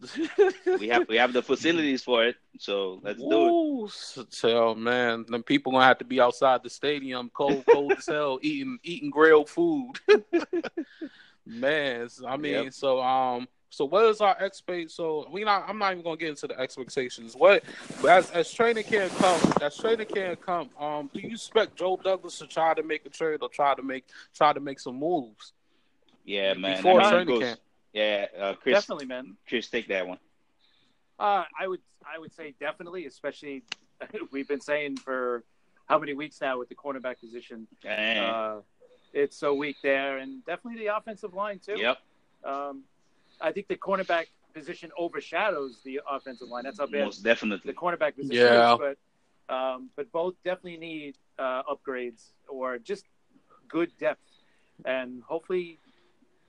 [0.78, 4.26] We have we have the facilities for it, so let's do it.
[4.34, 8.38] So, man, the people gonna have to be outside the stadium, cold, cold as hell,
[8.42, 9.92] eating eating grilled food.
[11.46, 12.72] man, so, I mean, Yep.
[12.72, 14.90] so um, so what is our expect?
[14.90, 15.64] So we not.
[15.68, 17.34] I'm not even gonna get into the expectations.
[17.36, 17.64] What
[18.08, 22.38] as as training camp come, as training camp come, um, do you expect Joe Douglas
[22.38, 25.52] to try to make a trade or try to make try to make some moves
[26.24, 26.76] Yeah, man.
[26.76, 27.60] before training goes- camp?
[27.94, 28.74] Yeah, uh, Chris.
[28.74, 29.36] Definitely, man.
[29.48, 30.18] Chris, take that one.
[31.18, 33.62] Uh, I would I would say definitely, especially
[34.32, 35.44] we've been saying for
[35.86, 37.68] how many weeks now with the cornerback position.
[37.88, 38.60] Uh,
[39.12, 41.78] it's so weak there, and definitely the offensive line too.
[41.78, 41.98] yep.
[42.44, 42.82] Um,
[43.40, 46.64] I think the cornerback position overshadows the offensive line.
[46.64, 48.74] That's how bad Most definitely the cornerback position Yeah.
[48.74, 48.80] is.
[49.48, 53.04] But um, but both definitely need uh, upgrades or just
[53.68, 54.20] good depth,
[54.84, 55.78] and hopefully.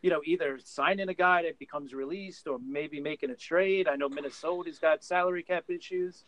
[0.05, 3.87] You know, either signing a guy that becomes released, or maybe making a trade.
[3.87, 6.25] I know Minnesota's got salary cap issues,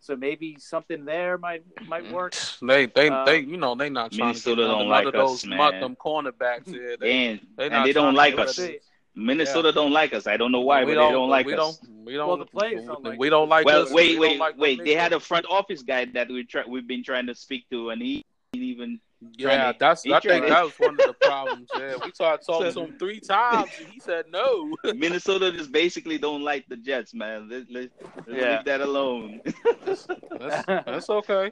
[0.00, 2.34] so maybe something there might might work.
[2.60, 5.06] They they Uh, they you know they not trying to get Minnesota none, don't like
[5.06, 5.80] of those man.
[5.80, 6.66] them cornerbacks.
[6.66, 8.58] Yeah, they, And, they and they don't like us.
[8.58, 8.80] rid of-
[9.14, 10.26] Minnesota don't like us.
[10.26, 11.78] I don't know why, we but they don't like we us.
[11.78, 12.26] Don't, we don't.
[12.26, 13.64] Well, the players don't like we don't like.
[13.64, 14.82] well, us, wait, we wait, like wait.
[14.84, 17.90] They had a front office guy that we try, we've been trying to speak to,
[17.90, 19.00] and he didn't even.
[19.36, 20.02] Yeah, that's.
[20.02, 21.68] he I think to- that was one of the problems.
[21.76, 24.74] Yeah, we tried talking to him three times, and he said no.
[24.94, 27.48] Minnesota just basically don't like the Jets, man.
[27.50, 27.90] Let, let,
[28.26, 28.56] let's Yeah.
[28.56, 29.40] leave that alone.
[29.84, 31.50] that's, that's okay.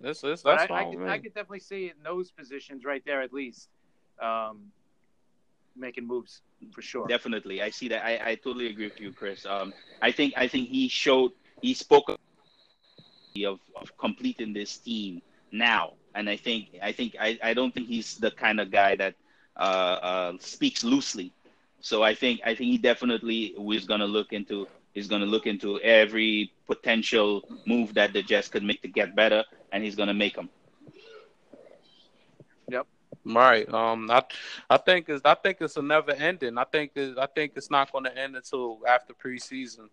[0.00, 1.22] That's that's, But that's I, I, fine could, with I me.
[1.22, 3.68] could definitely see in those positions right there at least
[4.20, 4.72] um,
[5.76, 6.42] making moves
[6.72, 7.06] for sure.
[7.06, 8.04] Definitely, I see that.
[8.04, 9.46] I, I totally agree with you, Chris.
[9.46, 9.72] Um,
[10.02, 11.30] I think I think he showed
[11.62, 12.18] he spoke of
[13.46, 13.60] of
[13.98, 15.20] completing this team
[15.52, 18.96] now, and I think I think I, I don't think he's the kind of guy
[18.96, 19.14] that
[19.56, 21.32] uh, uh, speaks loosely.
[21.80, 24.66] So I think I think he definitely is gonna look into
[24.96, 29.14] He's going to look into every potential move that the Jets could make to get
[29.14, 30.48] better, and he's going to make them.
[32.70, 32.86] Yep,
[33.26, 33.68] right.
[33.74, 34.10] Um.
[34.10, 34.22] I
[34.70, 36.56] I think it's I think it's a never ending.
[36.56, 39.90] I think it, I think it's not going to end until after preseason.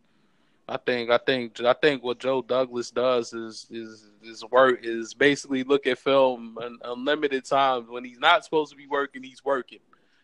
[0.67, 5.13] I think I think I think what Joe Douglas does is is is work is
[5.13, 9.43] basically look at film an unlimited times when he's not supposed to be working, he's
[9.43, 9.79] working.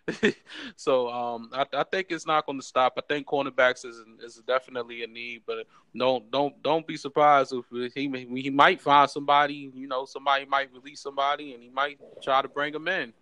[0.75, 2.93] so um, I, I think it's not going to stop.
[2.97, 7.93] I think cornerbacks is is definitely a need, but don't don't don't be surprised if
[7.93, 8.07] he
[8.41, 9.71] he might find somebody.
[9.73, 13.13] You know, somebody might release somebody, and he might try to bring him in.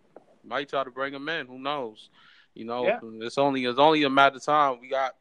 [0.43, 1.47] Might try to bring him in.
[1.47, 2.09] Who knows?
[2.53, 2.99] You know, yeah.
[3.21, 4.79] it's only it's only a matter of time.
[4.79, 5.15] We got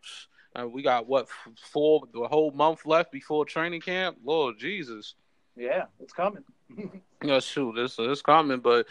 [0.59, 1.29] uh, we got what
[1.59, 4.17] four the whole month left before training camp.
[4.25, 5.15] Lord Jesus.
[5.57, 6.45] Yeah, it's coming.
[7.25, 8.87] yeah, shoot, it's it's coming, but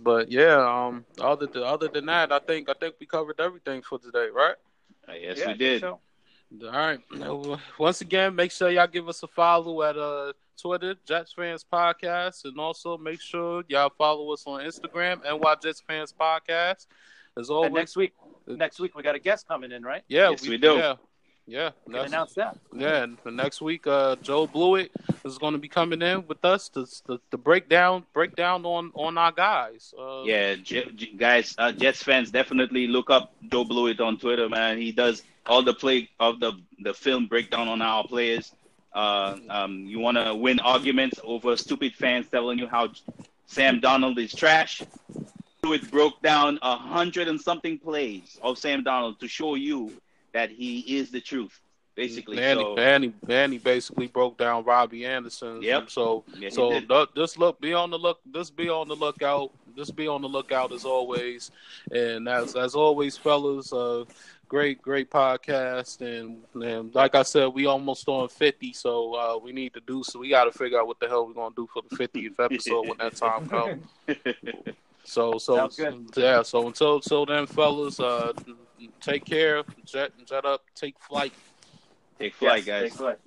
[0.00, 3.82] but yeah, um, other than other than that, I think I think we covered everything
[3.82, 4.54] for today, right?
[5.08, 5.80] Uh, yes, yeah, we did.
[5.80, 6.00] So.
[6.64, 6.98] All right.
[7.78, 12.44] Once again, make sure y'all give us a follow at uh Twitter, Jets Fans Podcast,
[12.44, 16.86] and also make sure y'all follow us on Instagram, NY Jets Fans Podcast.
[17.38, 18.12] As always, and next week,
[18.46, 20.02] next week we got a guest coming in, right?
[20.08, 20.74] Yeah, yes, we, we do.
[20.76, 20.94] Yeah,
[21.46, 22.58] yeah, we announce that.
[22.74, 24.90] Yeah, and for next week, uh, Joe Blewett
[25.24, 29.18] is going to be coming in with us to to, to break down on on
[29.18, 29.94] our guys.
[29.98, 34.48] Uh, yeah, J- J- guys, uh, Jets fans definitely look up Joe Blewett on Twitter,
[34.48, 34.78] man.
[34.78, 38.52] He does all the play of the the film breakdown on our players.
[38.92, 42.88] Uh, um, you want to win arguments over stupid fans telling you how
[43.46, 44.82] Sam Darnold is trash.
[45.62, 49.92] Blewett broke down a hundred and something plays of Sam Darnold to show you
[50.32, 51.60] that he is the truth,
[51.94, 52.38] basically.
[52.38, 55.62] And, so, he, and, he, and he basically broke down Robbie Anderson.
[55.62, 55.90] Yep.
[55.90, 58.20] So yeah, so th- this look be on the look.
[58.24, 59.50] This be on the lookout.
[59.76, 61.50] This be on the lookout as always.
[61.90, 63.72] And as as always, fellas.
[63.72, 64.04] Uh,
[64.48, 69.52] great, great podcast, and, and like I said, we almost on fifty, so uh, we
[69.52, 70.18] need to do so.
[70.20, 72.88] We got to figure out what the hell we're gonna do for the fiftieth episode
[72.88, 73.84] when that time comes.
[75.08, 75.68] so, so
[76.16, 76.42] yeah.
[76.42, 78.32] So until until then, fellas, uh,
[79.00, 79.62] take care.
[79.84, 80.62] Jet jet up.
[80.74, 81.32] Take flight.
[82.18, 82.82] Take flight, yes, guys.
[82.90, 83.18] Take flight.